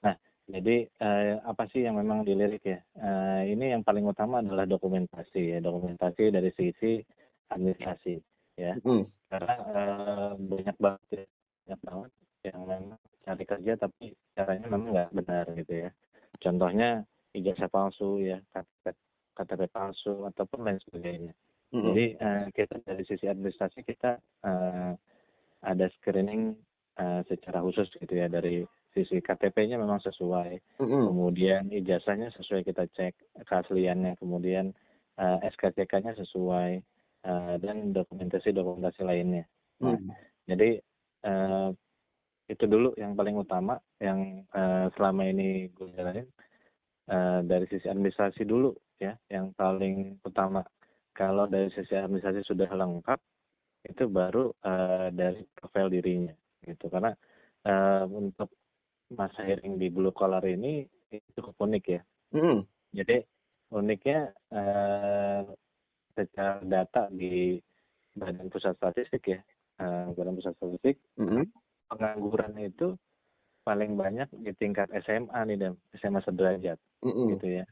nah 0.00 0.16
jadi 0.44 0.84
uh, 1.00 1.40
apa 1.48 1.64
sih 1.72 1.88
yang 1.88 1.96
memang 1.96 2.20
dilirik 2.20 2.60
ya 2.68 2.80
uh, 3.00 3.40
ini 3.48 3.72
yang 3.72 3.80
paling 3.80 4.04
utama 4.04 4.44
adalah 4.44 4.68
dokumentasi 4.68 5.56
ya 5.56 5.58
dokumentasi 5.64 6.28
dari 6.28 6.52
sisi 6.52 7.00
administrasi 7.48 8.20
ya 8.60 8.76
mm. 8.76 9.04
karena 9.32 9.54
uh, 9.72 10.32
banyak 10.36 10.76
banget 10.76 11.08
ya, 11.08 11.24
banyak 11.64 11.80
banget 11.80 12.10
yang 12.44 12.60
memang 12.68 13.00
cari 13.24 13.44
kerja 13.48 13.72
tapi 13.80 14.04
caranya 14.36 14.66
memang 14.68 14.90
nggak 14.92 15.10
benar 15.16 15.44
gitu 15.56 15.88
ya 15.88 15.90
contohnya 16.44 16.88
ijazah 17.32 17.70
palsu 17.72 18.20
ya 18.20 18.38
KTP, 18.52 18.84
KTP 19.32 19.62
palsu 19.72 20.28
ataupun 20.28 20.60
lain 20.60 20.78
sebagainya 20.84 21.32
mm-hmm. 21.72 21.84
jadi 21.88 22.04
uh, 22.20 22.46
kita 22.52 22.76
dari 22.84 23.02
sisi 23.08 23.24
administrasi 23.24 23.80
kita 23.80 24.20
uh, 24.44 24.92
ada 25.64 25.86
screening 25.96 26.52
uh, 27.00 27.24
secara 27.24 27.64
khusus 27.64 27.88
gitu 27.96 28.12
ya 28.12 28.28
dari 28.28 28.60
sisi 28.94 29.18
KTP-nya 29.18 29.76
memang 29.76 30.00
sesuai. 30.00 30.80
Mm-hmm. 30.80 31.04
kemudian 31.10 31.62
ijazahnya 31.74 32.30
sesuai 32.38 32.62
kita 32.64 32.86
cek 32.94 33.44
keasliannya. 33.44 34.16
Kemudian 34.22 34.70
uh, 35.18 35.38
SKCK-nya 35.42 36.14
sesuai 36.16 36.70
uh, 37.26 37.54
dan 37.58 37.92
dokumentasi 37.92 38.54
dokumentasi 38.54 39.02
lainnya. 39.02 39.44
Nah 39.82 39.98
jadi 40.48 40.78
uh, 41.26 41.74
itu 42.44 42.64
dulu 42.68 42.92
yang 43.00 43.16
paling 43.16 43.40
utama 43.40 43.80
yang 43.98 44.44
uh, 44.52 44.92
selama 44.94 45.28
ini 45.28 45.72
gue 45.72 45.90
jalanin. 45.96 46.28
Uh, 47.04 47.44
dari 47.44 47.68
sisi 47.68 47.84
administrasi 47.84 48.48
dulu 48.48 48.72
ya 48.96 49.12
yang 49.28 49.52
paling 49.52 50.16
utama. 50.24 50.64
Kalau 51.12 51.44
dari 51.46 51.68
sisi 51.76 51.92
administrasi 51.92 52.42
sudah 52.48 52.66
lengkap 52.72 53.20
itu 53.84 54.08
baru 54.08 54.48
uh, 54.64 55.12
dari 55.12 55.44
profil 55.52 55.92
dirinya 55.92 56.32
gitu. 56.64 56.88
Karena 56.88 57.12
uh, 57.68 58.04
untuk 58.08 58.48
masa 59.12 59.44
hiring 59.44 59.76
di 59.76 59.92
blue 59.92 60.14
collar 60.14 60.42
ini 60.46 60.86
itu 61.12 61.28
cukup 61.40 61.68
unik 61.68 61.84
ya 61.88 62.00
mm. 62.32 62.58
jadi 62.96 63.16
uniknya 63.74 64.32
uh, 64.54 65.42
secara 66.14 66.62
data 66.62 67.10
di 67.10 67.58
Badan 68.14 68.46
Pusat 68.48 68.78
Statistik 68.78 69.22
ya 69.28 69.40
uh, 69.82 70.14
Badan 70.14 70.38
Pusat 70.38 70.54
Statistik 70.56 70.96
mm 71.18 71.26
-hmm. 71.26 71.44
pengangguran 71.90 72.54
itu 72.62 72.94
paling 73.64 73.96
banyak 73.96 74.28
di 74.44 74.52
tingkat 74.60 74.92
SMA 75.02 75.40
nih 75.48 75.56
dan 75.56 75.72
SMA 75.96 76.20
sederajat 76.22 76.78
mm 77.00 77.10
-hmm. 77.10 77.26
gitu 77.34 77.46
ya. 77.62 77.66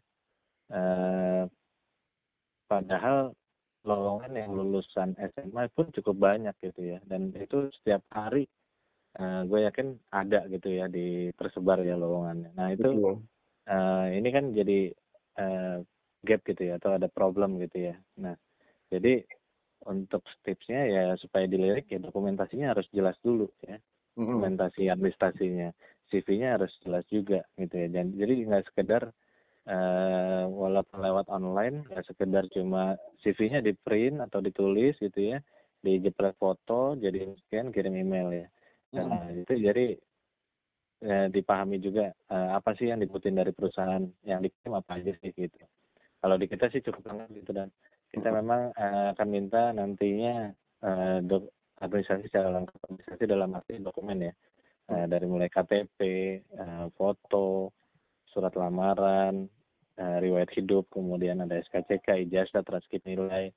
Uh, 0.73 1.45
padahal 2.64 3.37
lowongan 3.85 4.33
yang 4.33 4.57
lulusan 4.57 5.12
SMA 5.37 5.68
pun 5.77 5.92
cukup 5.92 6.16
banyak 6.16 6.55
gitu 6.64 6.97
ya 6.97 6.99
dan 7.05 7.35
itu 7.37 7.68
setiap 7.83 8.01
hari 8.09 8.49
uh, 9.18 9.42
gue 9.44 9.61
yakin 9.68 9.98
ada 10.12 10.46
gitu 10.48 10.68
ya 10.72 10.87
di 10.88 11.33
tersebar 11.37 11.83
ya 11.85 11.98
lowongannya. 11.98 12.51
Nah 12.57 12.68
itu 12.72 13.20
uh, 13.68 14.07
ini 14.09 14.29
kan 14.33 14.55
jadi 14.55 14.92
uh, 15.40 15.77
gap 16.22 16.40
gitu 16.46 16.62
ya 16.72 16.79
atau 16.79 16.96
ada 16.96 17.11
problem 17.11 17.59
gitu 17.61 17.92
ya. 17.92 17.94
Nah 18.20 18.37
jadi 18.88 19.25
untuk 19.83 20.22
tipsnya 20.46 20.87
ya 20.87 21.05
supaya 21.18 21.51
dilirik 21.51 21.90
ya 21.90 21.98
dokumentasinya 21.98 22.72
harus 22.72 22.87
jelas 22.94 23.18
dulu 23.20 23.51
ya. 23.66 23.77
Dokumentasi 24.12 24.92
administrasinya 24.92 25.72
CV-nya 26.12 26.61
harus 26.61 26.72
jelas 26.85 27.05
juga 27.09 27.40
gitu 27.57 27.75
ya. 27.75 27.88
Dan 27.88 28.12
jadi 28.12 28.44
nggak 28.44 28.68
sekedar 28.70 29.09
uh, 29.68 30.44
walaupun 30.51 30.98
lewat 31.01 31.27
online 31.31 31.87
nggak 31.88 32.07
sekedar 32.07 32.44
cuma 32.51 32.98
CV-nya 33.22 33.62
di 33.62 33.72
print 33.77 34.18
atau 34.22 34.42
ditulis 34.42 34.98
gitu 34.98 35.37
ya 35.37 35.38
di 35.83 35.98
jepret 35.98 36.38
foto 36.38 36.94
jadi 36.94 37.35
scan 37.46 37.75
kirim 37.75 37.98
email 37.98 38.46
ya 38.46 38.46
nah 38.92 39.24
itu 39.33 39.52
jadi 39.57 39.96
ya, 41.00 41.26
dipahami 41.33 41.81
juga 41.81 42.12
uh, 42.28 42.57
apa 42.57 42.76
sih 42.76 42.92
yang 42.92 43.00
dibutuhin 43.00 43.40
dari 43.40 43.50
perusahaan 43.50 44.05
yang 44.22 44.44
dikirim 44.44 44.76
apa 44.76 45.00
aja 45.00 45.12
sih 45.18 45.33
gitu. 45.33 45.57
Kalau 46.22 46.37
di 46.38 46.46
kita 46.46 46.70
sih 46.70 46.85
cukup 46.85 47.09
lengkap 47.09 47.31
gitu 47.40 47.52
dan. 47.52 47.70
Kita 48.12 48.28
memang 48.28 48.76
uh, 48.76 49.16
akan 49.16 49.28
minta 49.33 49.72
nantinya 49.72 50.52
dok, 51.24 51.48
administrasi 51.81 52.28
secara 52.28 52.52
lengkap 52.52 52.76
administrasi 52.85 53.24
dalam 53.24 53.57
arti 53.57 53.81
dokumen 53.81 54.28
ya. 54.28 54.33
Uh, 54.92 55.09
dari 55.09 55.24
mulai 55.24 55.48
KTP, 55.48 55.98
uh, 56.61 56.92
foto, 56.92 57.72
surat 58.28 58.52
lamaran, 58.52 59.48
riwayat 59.96 60.52
hidup, 60.52 60.92
kemudian 60.92 61.40
ada 61.40 61.57
SKCK, 61.64 62.28
ijazah, 62.28 62.61
transkrip 62.61 63.00
nilai, 63.09 63.48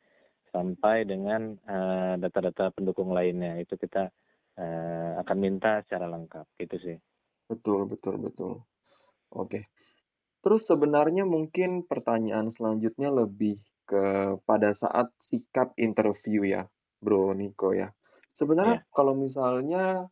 sampai 0.56 1.04
dengan 1.04 1.60
data 1.67 2.32
data-data 2.32 2.71
pendukung 2.76 3.12
lainnya. 3.12 3.60
Itu 3.60 3.76
kita 3.76 4.08
uh, 4.60 5.20
akan 5.22 5.38
minta 5.38 5.84
secara 5.84 6.08
lengkap 6.12 6.46
gitu 6.60 6.76
sih. 6.80 6.98
Betul, 7.46 7.86
betul, 7.86 8.18
betul. 8.18 8.54
Oke. 9.36 9.70
Terus 10.41 10.70
sebenarnya 10.70 11.26
mungkin 11.26 11.89
pertanyaan 11.89 12.46
selanjutnya 12.50 13.10
lebih 13.10 13.58
ke 13.89 14.38
pada 14.46 14.70
saat 14.70 15.10
sikap 15.18 15.74
interview 15.78 16.46
ya, 16.46 16.70
Bro 17.02 17.34
Niko 17.34 17.74
ya. 17.74 17.94
Sebenarnya 18.36 18.86
yeah. 18.86 18.94
kalau 18.94 19.18
misalnya 19.18 20.10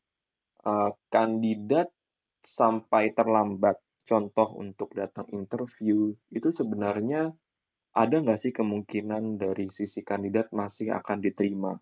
uh, 0.65 0.91
kandidat 1.13 1.93
sampai 2.41 3.13
terlambat, 3.13 3.77
contoh 4.03 4.57
untuk 4.59 4.91
datang 4.97 5.29
interview, 5.31 6.11
itu 6.33 6.49
sebenarnya 6.51 7.31
ada 7.93 8.15
nggak 8.19 8.39
sih 8.41 8.51
kemungkinan 8.51 9.37
dari 9.37 9.69
sisi 9.69 10.01
kandidat 10.01 10.49
masih 10.49 10.97
akan 10.97 11.21
diterima? 11.21 11.77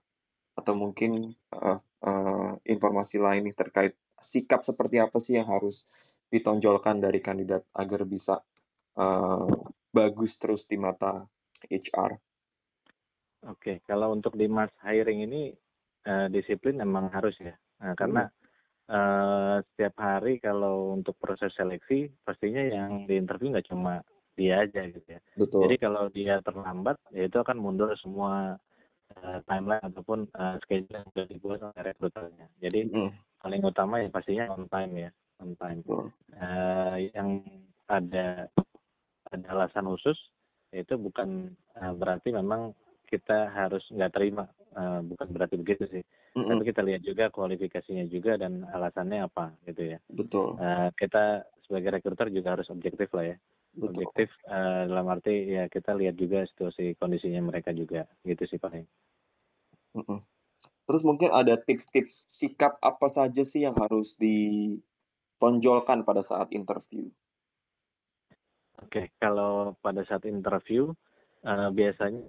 Atau 0.57 0.75
mungkin 0.75 1.35
uh, 1.55 1.79
uh, 1.79 2.51
informasi 2.67 3.21
lain 3.21 3.49
nih 3.49 3.55
terkait 3.55 3.93
sikap 4.21 4.61
seperti 4.61 5.01
apa 5.01 5.17
sih 5.17 5.41
yang 5.41 5.49
harus 5.49 5.87
ditonjolkan 6.31 7.01
dari 7.03 7.19
kandidat 7.19 7.67
agar 7.75 8.07
bisa 8.07 8.39
uh, 8.95 9.49
bagus 9.91 10.39
terus 10.39 10.69
di 10.69 10.79
mata 10.79 11.27
HR? 11.67 12.15
Oke, 13.51 13.81
kalau 13.83 14.13
untuk 14.13 14.37
di 14.37 14.45
mass 14.45 14.71
hiring 14.85 15.25
ini 15.25 15.51
uh, 16.05 16.29
disiplin 16.29 16.77
memang 16.77 17.09
harus 17.09 17.33
ya, 17.41 17.57
nah, 17.81 17.97
karena 17.97 18.29
uh, 18.85 19.57
setiap 19.73 19.97
hari 19.97 20.37
kalau 20.37 20.93
untuk 20.93 21.17
proses 21.17 21.49
seleksi 21.57 22.13
pastinya 22.21 22.61
yang 22.61 23.09
di 23.09 23.17
interview 23.17 23.49
nggak 23.49 23.65
cuma 23.65 24.05
dia 24.37 24.63
aja 24.63 24.87
gitu 24.87 25.09
ya. 25.09 25.21
Betul. 25.35 25.61
Jadi 25.67 25.75
kalau 25.81 26.03
dia 26.13 26.39
terlambat, 26.39 27.01
ya 27.11 27.27
itu 27.27 27.37
akan 27.41 27.57
mundur 27.59 27.91
semua 27.99 28.61
uh, 29.19 29.39
timeline 29.45 29.83
ataupun 29.83 30.29
uh, 30.35 30.55
schedule 30.63 31.01
yang 31.01 31.07
sudah 31.11 31.25
dibuat 31.27 31.59
oleh 31.63 31.81
rekruternya. 31.91 32.47
Jadi 32.63 32.79
mm. 32.87 33.11
paling 33.43 33.61
utama 33.65 33.99
ya 33.99 34.09
pastinya 34.09 34.45
on 34.53 34.65
time 34.71 34.93
ya, 35.07 35.09
on 35.43 35.51
time. 35.59 35.79
Uh, 36.37 36.95
yang 37.11 37.43
ada 37.91 38.47
ada 39.31 39.45
alasan 39.51 39.87
khusus 39.87 40.17
itu 40.71 40.95
bukan 40.95 41.51
uh, 41.79 41.93
berarti 41.95 42.31
memang 42.31 42.71
kita 43.11 43.51
harus 43.51 43.83
nggak 43.91 44.15
terima, 44.15 44.47
uh, 44.79 45.03
bukan 45.03 45.27
berarti 45.35 45.59
begitu 45.59 45.83
sih. 45.91 46.03
Mm-hmm. 46.31 46.47
Tapi 46.47 46.63
kita 46.63 46.81
lihat 46.87 47.01
juga 47.03 47.25
kualifikasinya 47.27 48.07
juga 48.07 48.39
dan 48.39 48.63
alasannya 48.71 49.27
apa 49.27 49.51
gitu 49.67 49.95
ya. 49.95 49.99
Betul. 50.07 50.55
Uh, 50.55 50.87
kita 50.95 51.43
sebagai 51.67 51.99
rekruter 51.99 52.31
juga 52.31 52.55
harus 52.55 52.71
objektif 52.71 53.11
lah 53.11 53.35
ya. 53.35 53.37
Betul. 53.71 54.03
Objektif 54.03 54.29
uh, 54.51 54.83
dalam 54.83 55.07
arti 55.07 55.47
ya 55.47 55.71
kita 55.71 55.95
lihat 55.95 56.19
juga 56.19 56.43
situasi 56.43 56.99
kondisinya 56.99 57.39
mereka 57.39 57.71
juga 57.71 58.03
gitu 58.27 58.43
sih 58.43 58.59
paling. 58.59 58.83
Terus 60.87 61.01
mungkin 61.07 61.31
ada 61.31 61.55
tips-tips 61.55 62.27
sikap 62.27 62.75
apa 62.83 63.07
saja 63.07 63.47
sih 63.47 63.63
yang 63.63 63.75
harus 63.79 64.19
ditonjolkan 64.19 66.03
pada 66.03 66.19
saat 66.19 66.51
interview? 66.51 67.07
Oke, 68.81 69.15
kalau 69.23 69.77
pada 69.79 70.03
saat 70.03 70.27
interview 70.27 70.91
uh, 71.47 71.69
biasanya 71.71 72.27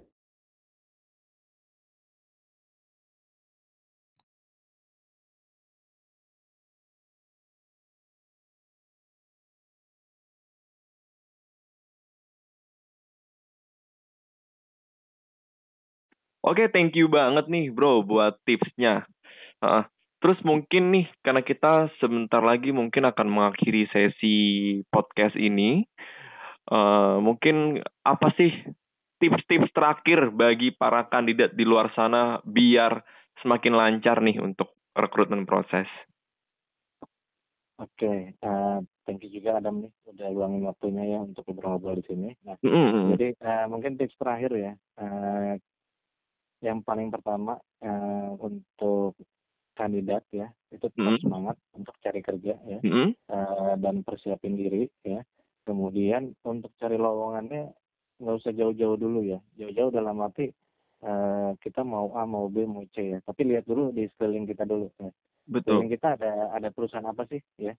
Oke, 16.43 16.67
thank 16.67 16.91
you 16.99 17.07
banget 17.07 17.47
nih 17.47 17.71
bro 17.71 18.03
buat 18.03 18.35
tipsnya. 18.43 19.07
Uh, 19.63 19.87
terus 20.19 20.35
mungkin 20.43 20.91
nih, 20.91 21.07
karena 21.23 21.39
kita 21.39 21.87
sebentar 22.03 22.43
lagi 22.43 22.75
mungkin 22.75 23.07
akan 23.07 23.27
mengakhiri 23.31 23.87
sesi 23.87 24.35
podcast 24.91 25.39
ini. 25.39 25.87
Uh, 26.67 27.23
mungkin 27.23 27.79
apa 28.03 28.35
sih 28.35 28.51
tips-tips 29.23 29.71
terakhir 29.71 30.35
bagi 30.35 30.75
para 30.75 31.07
kandidat 31.07 31.55
di 31.55 31.63
luar 31.63 31.95
sana 31.95 32.43
biar 32.43 32.99
semakin 33.39 33.73
lancar 33.79 34.19
nih 34.19 34.43
untuk 34.43 34.75
rekrutmen 34.91 35.47
proses? 35.47 35.87
Oke, 37.79 38.05
okay, 38.05 38.19
uh, 38.43 38.83
thank 39.07 39.23
you 39.23 39.31
juga 39.31 39.63
Adam 39.63 39.83
nih 39.83 39.91
udah 40.11 40.27
luangin 40.29 40.63
waktunya 40.67 41.03
ya 41.07 41.19
untuk 41.23 41.47
ngobrol 41.47 41.99
di 41.99 42.05
sini. 42.05 42.29
Nah, 42.45 42.59
mm 42.59 42.69
-hmm. 42.69 43.05
jadi 43.15 43.27
uh, 43.43 43.65
mungkin 43.71 43.95
tips 43.95 44.15
terakhir 44.19 44.51
ya, 44.55 44.73
uh, 44.99 45.57
yang 46.63 46.79
paling 46.79 47.11
pertama 47.11 47.59
uh, 47.83 48.31
untuk 48.39 49.19
kandidat 49.75 50.23
ya 50.31 50.47
itu 50.71 50.87
tetap 50.87 50.95
mm 50.95 51.19
-hmm. 51.19 51.23
semangat 51.25 51.57
untuk 51.75 51.95
cari 51.99 52.21
kerja 52.23 52.55
ya 52.63 52.79
mm 52.79 52.89
-hmm. 52.89 53.07
uh, 53.27 53.73
dan 53.77 54.01
persiapin 54.07 54.55
diri 54.55 54.87
ya 55.03 55.19
kemudian 55.67 56.31
untuk 56.47 56.71
cari 56.79 56.95
lowongannya 56.95 57.73
nggak 58.23 58.37
usah 58.39 58.53
jauh-jauh 58.55 58.95
dulu 58.95 59.25
ya 59.27 59.39
jauh-jauh 59.59 59.91
dalam 59.91 60.23
arti 60.23 60.47
uh, 61.03 61.51
kita 61.59 61.83
mau 61.83 62.15
A 62.15 62.23
mau 62.23 62.47
B 62.47 62.63
mau 62.63 62.87
C 62.95 63.17
ya 63.17 63.19
tapi 63.25 63.43
lihat 63.43 63.67
dulu 63.67 63.91
di 63.91 64.07
sekeliling 64.15 64.47
kita 64.47 64.63
dulu 64.63 64.87
ya 65.01 65.11
Betul. 65.43 65.83
Sekeliling 65.83 65.91
kita 65.91 66.07
ada 66.15 66.31
ada 66.55 66.69
perusahaan 66.71 67.03
apa 67.03 67.27
sih 67.27 67.41
ya 67.59 67.75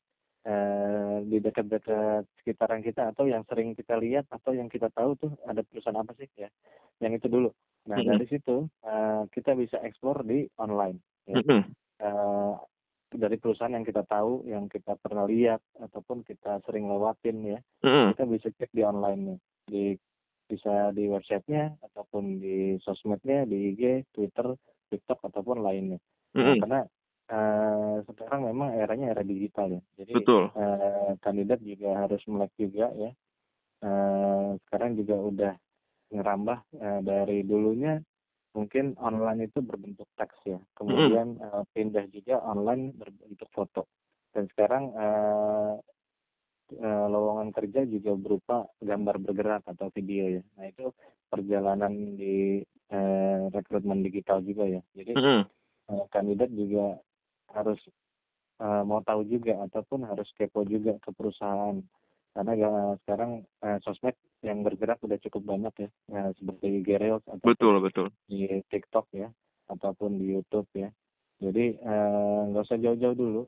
uh, 0.47 1.21
di 1.25 1.39
dekat-dekat 1.41 2.25
sekitaran 2.41 2.81
kita 2.85 3.13
atau 3.13 3.29
yang 3.29 3.45
sering 3.49 3.77
kita 3.77 3.97
lihat 3.99 4.29
atau 4.31 4.53
yang 4.53 4.69
kita 4.69 4.89
tahu 4.93 5.17
tuh 5.17 5.33
ada 5.49 5.65
perusahaan 5.65 5.99
apa 5.99 6.13
sih 6.17 6.29
ya 6.37 6.49
yang 7.03 7.13
itu 7.17 7.27
dulu 7.29 7.51
Nah 7.89 7.97
mm 8.01 8.05
-hmm. 8.05 8.13
dari 8.17 8.27
situ 8.29 8.57
uh, 8.85 9.23
kita 9.29 9.53
bisa 9.57 9.77
eksplor 9.85 10.25
di 10.25 10.49
online. 10.57 10.99
Ya. 11.29 11.37
Mm 11.41 11.45
-hmm. 11.45 11.63
uh, 12.01 12.55
dari 13.15 13.37
perusahaan 13.39 13.71
yang 13.73 13.87
kita 13.87 14.03
tahu, 14.09 14.43
yang 14.49 14.67
kita 14.67 14.99
pernah 14.99 15.29
lihat 15.29 15.63
ataupun 15.79 16.27
kita 16.27 16.59
sering 16.67 16.91
lewatin 16.91 17.45
ya, 17.45 17.59
mm 17.85 17.89
-hmm. 17.89 18.07
kita 18.17 18.25
bisa 18.27 18.49
cek 18.57 18.71
di 18.75 18.83
online 18.83 19.21
nih, 19.21 19.39
di 19.69 19.85
bisa 20.45 20.93
di 20.93 21.09
websitenya 21.09 21.81
ataupun 21.81 22.41
di 22.41 22.77
sosmednya, 22.85 23.49
di 23.49 23.73
IG, 23.73 24.13
Twitter, 24.13 24.53
TikTok 24.93 25.21
ataupun 25.29 25.61
lainnya. 25.61 26.01
Mm 26.33 26.41
-hmm. 26.41 26.45
nah, 26.45 26.55
karena 26.61 26.81
uh, 27.31 28.03
sekarang 28.09 28.51
memang 28.51 28.75
eranya 28.77 29.15
era 29.15 29.23
digital 29.25 29.71
ya, 29.79 29.83
jadi 30.01 30.13
Betul. 30.19 30.51
Uh, 30.53 31.13
kandidat 31.21 31.61
juga 31.65 32.05
harus 32.05 32.21
melek 32.29 32.53
juga 32.59 32.91
ya. 32.97 33.11
Uh, 33.85 34.57
sekarang 34.65 34.97
juga 34.97 35.17
udah 35.21 35.53
ngerambah 36.15 36.59
uh, 36.81 37.01
dari 37.05 37.45
dulunya 37.45 38.01
mungkin 38.55 38.95
online 39.03 39.51
itu 39.51 39.59
berbentuk 39.61 40.07
teks 40.15 40.39
ya 40.47 40.63
kemudian 40.79 41.43
uh, 41.43 41.67
pindah 41.75 42.07
juga 42.15 42.39
online 42.39 42.95
berbentuk 42.95 43.51
foto 43.51 43.91
dan 44.31 44.47
sekarang 44.55 44.95
uh, 44.95 45.75
uh, 46.79 47.07
lowongan 47.11 47.51
kerja 47.51 47.83
juga 47.83 48.15
berupa 48.15 48.71
gambar 48.79 49.19
bergerak 49.19 49.63
atau 49.67 49.91
video 49.91 50.39
ya 50.39 50.43
nah 50.55 50.71
itu 50.71 50.87
perjalanan 51.27 52.15
di 52.15 52.63
uh, 52.95 53.51
rekrutmen 53.51 54.07
digital 54.07 54.39
juga 54.47 54.71
ya 54.71 54.83
jadi 54.95 55.13
mm-hmm. 55.19 55.41
uh, 55.91 56.05
kandidat 56.15 56.51
juga 56.55 57.03
harus 57.55 57.81
uh, 58.61 58.83
mau 58.83 59.01
tahu 59.03 59.25
juga 59.27 59.59
ataupun 59.67 60.07
harus 60.07 60.29
kepo 60.37 60.67
juga 60.67 60.99
ke 61.01 61.11
perusahaan. 61.15 61.79
Karena 62.35 62.53
ya, 62.59 62.71
sekarang 63.07 63.47
uh, 63.63 63.79
sosmed 63.87 64.19
yang 64.43 64.61
bergerak 64.67 65.01
udah 65.01 65.17
cukup 65.23 65.57
banyak 65.57 65.75
ya, 65.87 65.91
ya 66.13 66.23
seperti 66.37 66.85
Gerels 66.85 67.25
atau 67.25 67.47
betul 67.47 67.81
betul. 67.81 68.07
di 68.29 68.45
TikTok 68.69 69.09
ya 69.17 69.33
ataupun 69.73 70.21
di 70.21 70.37
YouTube 70.37 70.69
ya. 70.77 70.93
Jadi 71.41 71.77
eh, 71.77 72.41
nggak 72.53 72.63
uh, 72.63 72.67
usah 72.69 72.79
jauh-jauh 72.79 73.17
dulu. 73.17 73.43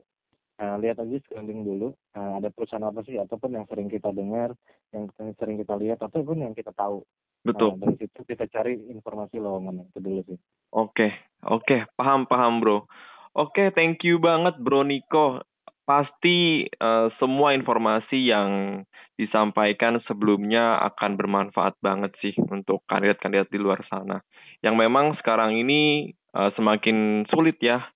Uh, 0.57 0.73
lihat 0.81 0.97
aja 0.97 1.21
sekeliling 1.21 1.61
dulu. 1.61 1.93
Uh, 2.17 2.41
ada 2.41 2.49
perusahaan 2.49 2.81
apa 2.81 3.05
sih 3.05 3.13
ataupun 3.21 3.53
yang 3.53 3.69
sering 3.69 3.93
kita 3.93 4.09
dengar 4.09 4.57
yang 4.89 5.05
sering 5.37 5.61
kita 5.61 5.77
lihat 5.77 6.01
ataupun 6.01 6.41
yang 6.41 6.57
kita 6.57 6.73
tahu. 6.73 7.05
Betul. 7.45 7.77
Uh, 7.77 7.85
dari 7.85 7.95
situ 8.01 8.25
kita 8.25 8.49
cari 8.49 8.73
informasi 8.89 9.37
lowongan 9.37 9.85
itu 9.85 10.01
dulu 10.01 10.21
sih. 10.25 10.39
Oke 10.73 10.89
okay. 11.05 11.11
oke. 11.45 11.61
Okay. 11.61 11.79
paham 11.93 12.25
paham 12.25 12.57
bro 12.57 12.89
oke 13.37 13.53
okay, 13.53 13.67
thank 13.71 14.01
you 14.01 14.17
banget 14.17 14.57
bro 14.57 14.81
Niko 14.81 15.45
pasti 15.87 16.67
uh, 16.83 17.07
semua 17.15 17.55
informasi 17.55 18.27
yang 18.27 18.83
disampaikan 19.15 20.03
sebelumnya 20.03 20.83
akan 20.83 21.15
bermanfaat 21.15 21.79
banget 21.79 22.11
sih 22.19 22.35
untuk 22.51 22.83
kandidat-kandidat 22.91 23.47
di 23.47 23.57
luar 23.57 23.79
sana. 23.87 24.19
Yang 24.59 24.75
memang 24.77 25.15
sekarang 25.17 25.55
ini 25.55 26.11
uh, 26.35 26.51
semakin 26.59 27.23
sulit 27.31 27.55
ya, 27.63 27.87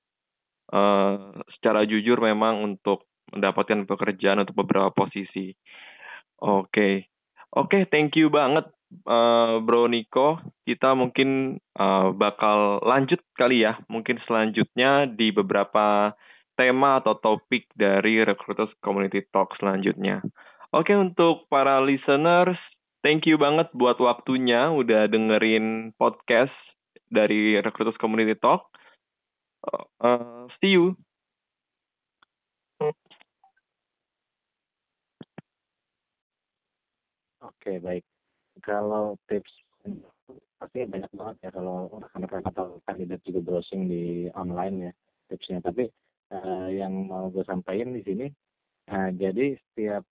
uh, 0.72 1.36
secara 1.60 1.84
jujur 1.84 2.18
memang 2.24 2.64
untuk 2.64 3.12
mendapatkan 3.36 3.84
pekerjaan 3.84 4.48
untuk 4.48 4.64
beberapa 4.64 4.90
posisi. 4.96 5.52
Oke, 6.40 6.72
okay. 6.72 6.94
oke, 7.54 7.70
okay, 7.70 7.82
thank 7.92 8.16
you 8.16 8.32
banget, 8.32 8.72
uh, 9.08 9.64
Bro 9.64 9.92
Niko. 9.92 10.40
Kita 10.68 10.94
mungkin 10.94 11.60
uh, 11.80 12.12
bakal 12.16 12.84
lanjut 12.84 13.20
kali 13.34 13.64
ya, 13.64 13.80
mungkin 13.88 14.20
selanjutnya 14.28 15.08
di 15.10 15.32
beberapa 15.32 16.16
tema 16.60 17.02
atau 17.02 17.18
topik 17.18 17.72
dari 17.74 18.22
Recruiters 18.22 18.72
Community 18.84 19.26
Talk 19.34 19.58
selanjutnya. 19.58 20.22
Oke, 20.72 20.94
okay, 20.94 20.98
untuk 21.00 21.50
para 21.52 21.84
listeners, 21.84 22.60
thank 23.04 23.28
you 23.28 23.36
banget 23.36 23.68
buat 23.76 24.00
waktunya 24.00 24.72
udah 24.72 25.10
dengerin 25.12 25.92
podcast 26.00 26.54
dari 27.12 27.60
Recruiters 27.60 28.00
Community 28.00 28.38
Talk. 28.40 28.72
Uh, 30.00 30.48
see 30.62 30.74
you. 30.78 30.96
Oke, 37.42 37.78
baik. 37.82 38.11
Kalau 38.62 39.18
tips 39.28 39.52
pasti 40.62 40.86
banyak 40.86 41.10
banget 41.18 41.36
ya 41.42 41.50
kalau 41.50 41.90
rekan-rekan 41.90 42.46
atau 42.54 42.78
kandidat 42.86 43.20
juga 43.26 43.40
browsing 43.42 43.90
di 43.90 44.30
online 44.38 44.76
ya 44.90 44.92
tipsnya. 45.34 45.58
Tapi 45.66 45.90
uh, 46.30 46.70
yang 46.70 47.10
mau 47.10 47.34
gue 47.34 47.42
sampaikan 47.42 47.98
di 47.98 48.02
sini, 48.06 48.28
uh, 48.94 49.10
jadi 49.18 49.58
setiap 49.58 50.06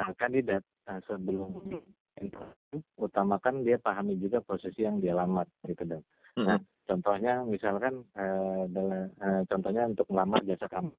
uh, 0.00 0.12
kandidat 0.16 0.64
uh, 0.88 1.00
sebelum 1.04 1.60
interview 2.16 2.80
utamakan 2.96 3.66
dia 3.66 3.76
pahami 3.76 4.16
juga 4.16 4.40
posisi 4.40 4.88
yang 4.88 5.04
dia 5.04 5.12
lamar 5.12 5.44
gitu 5.68 5.84
dong. 5.84 6.04
Mm 6.34 6.40
-hmm. 6.40 6.46
Nah, 6.48 6.60
contohnya 6.88 7.34
misalkan 7.44 7.94
uh, 8.16 8.64
dalam, 8.72 9.12
uh, 9.20 9.42
contohnya 9.46 9.82
untuk 9.86 10.08
melamar 10.08 10.40
jasa 10.48 10.66
kamu 10.66 10.90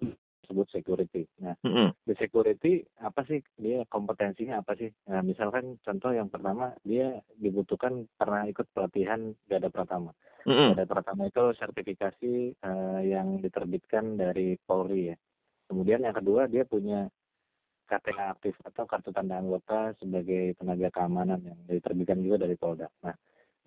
disebut 0.45 0.69
security. 0.69 1.25
Nah, 1.41 1.57
mm-hmm. 1.65 2.05
di 2.05 2.13
security 2.13 2.85
apa 3.01 3.25
sih 3.25 3.41
dia 3.57 3.81
kompetensinya 3.89 4.61
apa 4.61 4.77
sih? 4.77 4.93
Nah, 5.09 5.25
misalkan 5.25 5.81
contoh 5.81 6.13
yang 6.13 6.29
pertama 6.29 6.77
dia 6.85 7.17
dibutuhkan 7.41 8.05
karena 8.21 8.45
ikut 8.45 8.69
pelatihan 8.69 9.33
Gada 9.49 9.73
Pratama. 9.73 10.13
Mm-hmm. 10.45 10.69
Gada 10.77 10.85
Pratama 10.85 11.23
itu 11.25 11.43
sertifikasi 11.57 12.33
uh, 12.61 13.01
yang 13.01 13.41
diterbitkan 13.41 14.21
dari 14.21 14.61
Polri 14.61 15.09
ya. 15.09 15.17
Kemudian 15.65 16.05
yang 16.05 16.13
kedua 16.13 16.45
dia 16.45 16.61
punya 16.61 17.09
KTA 17.85 18.33
aktif 18.33 18.57
atau 18.65 18.89
kartu 18.89 19.13
tanda 19.13 19.37
anggota 19.37 19.93
sebagai 20.01 20.57
tenaga 20.57 20.89
keamanan 20.89 21.41
yang 21.41 21.59
diterbitkan 21.69 22.21
juga 22.21 22.45
dari 22.45 22.57
Polda. 22.57 22.89
Nah, 23.05 23.15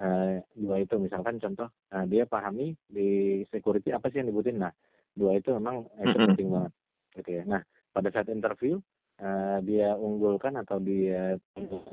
uh, 0.02 0.42
dua 0.58 0.82
itu 0.82 0.98
misalkan 0.98 1.38
contoh 1.38 1.70
uh, 1.94 2.04
dia 2.06 2.26
pahami 2.26 2.74
di 2.86 3.42
security 3.50 3.94
apa 3.94 4.10
sih 4.10 4.22
yang 4.22 4.30
dibutuhin. 4.34 4.58
Nah, 4.58 4.74
dua 5.18 5.36
itu 5.36 5.50
memang 5.58 5.84
itu 5.98 6.18
penting 6.32 6.48
banget. 6.54 6.72
Gitu 7.18 7.30
ya 7.34 7.42
nah 7.44 7.60
pada 7.90 8.08
saat 8.14 8.30
interview 8.30 8.78
uh, 9.18 9.58
dia 9.66 9.98
unggulkan 9.98 10.54
atau 10.62 10.78
dia 10.78 11.34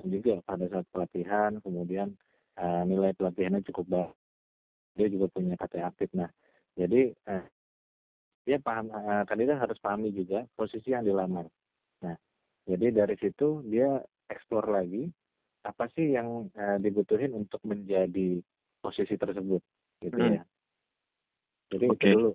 juga 0.06 0.38
pada 0.46 0.70
saat 0.70 0.86
pelatihan 0.94 1.58
kemudian 1.66 2.14
uh, 2.62 2.86
nilai 2.86 3.18
pelatihannya 3.18 3.66
cukup 3.66 3.86
baik 3.90 4.14
dia 4.96 5.08
juga 5.12 5.28
punya 5.28 5.60
KT 5.60 5.74
aktif. 5.84 6.10
Nah 6.16 6.32
jadi 6.80 7.12
uh, 7.28 7.46
dia 8.48 8.58
paham 8.64 8.88
uh, 8.94 9.28
kandidat 9.28 9.60
harus 9.60 9.76
pahami 9.84 10.16
juga 10.16 10.48
posisi 10.56 10.96
yang 10.96 11.04
dilamar. 11.04 11.50
Nah 12.06 12.16
jadi 12.64 13.04
dari 13.04 13.16
situ 13.20 13.60
dia 13.68 14.00
eksplor 14.32 14.72
lagi 14.72 15.12
apa 15.66 15.90
sih 15.98 16.16
yang 16.16 16.48
uh, 16.56 16.78
dibutuhin 16.80 17.34
untuk 17.36 17.60
menjadi 17.68 18.40
posisi 18.80 19.18
tersebut 19.18 19.62
gitu 20.00 20.16
hmm. 20.16 20.36
ya. 20.40 20.44
Jadi 21.76 21.86
okay. 21.90 22.14
itu 22.14 22.16
dulu 22.16 22.32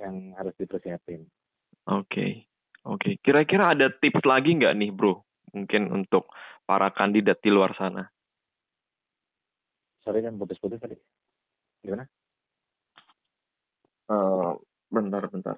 yang 0.00 0.34
harus 0.34 0.54
dipersiapin. 0.58 1.26
Oke, 1.86 2.06
okay. 2.06 2.32
oke. 2.88 2.98
Okay. 3.00 3.14
Kira-kira 3.20 3.76
ada 3.76 3.92
tips 3.92 4.24
lagi 4.24 4.56
nggak 4.56 4.74
nih, 4.74 4.90
bro? 4.90 5.22
Mungkin 5.54 5.92
untuk 5.94 6.30
para 6.66 6.90
kandidat 6.90 7.38
di 7.44 7.50
luar 7.52 7.76
sana. 7.78 8.08
Sorry 10.04 10.20
kan 10.20 10.36
putus-putus 10.36 10.80
tadi. 10.80 10.96
Gimana? 11.80 12.04
Uh, 14.08 14.52
bentar, 14.92 15.24
bentar. 15.32 15.56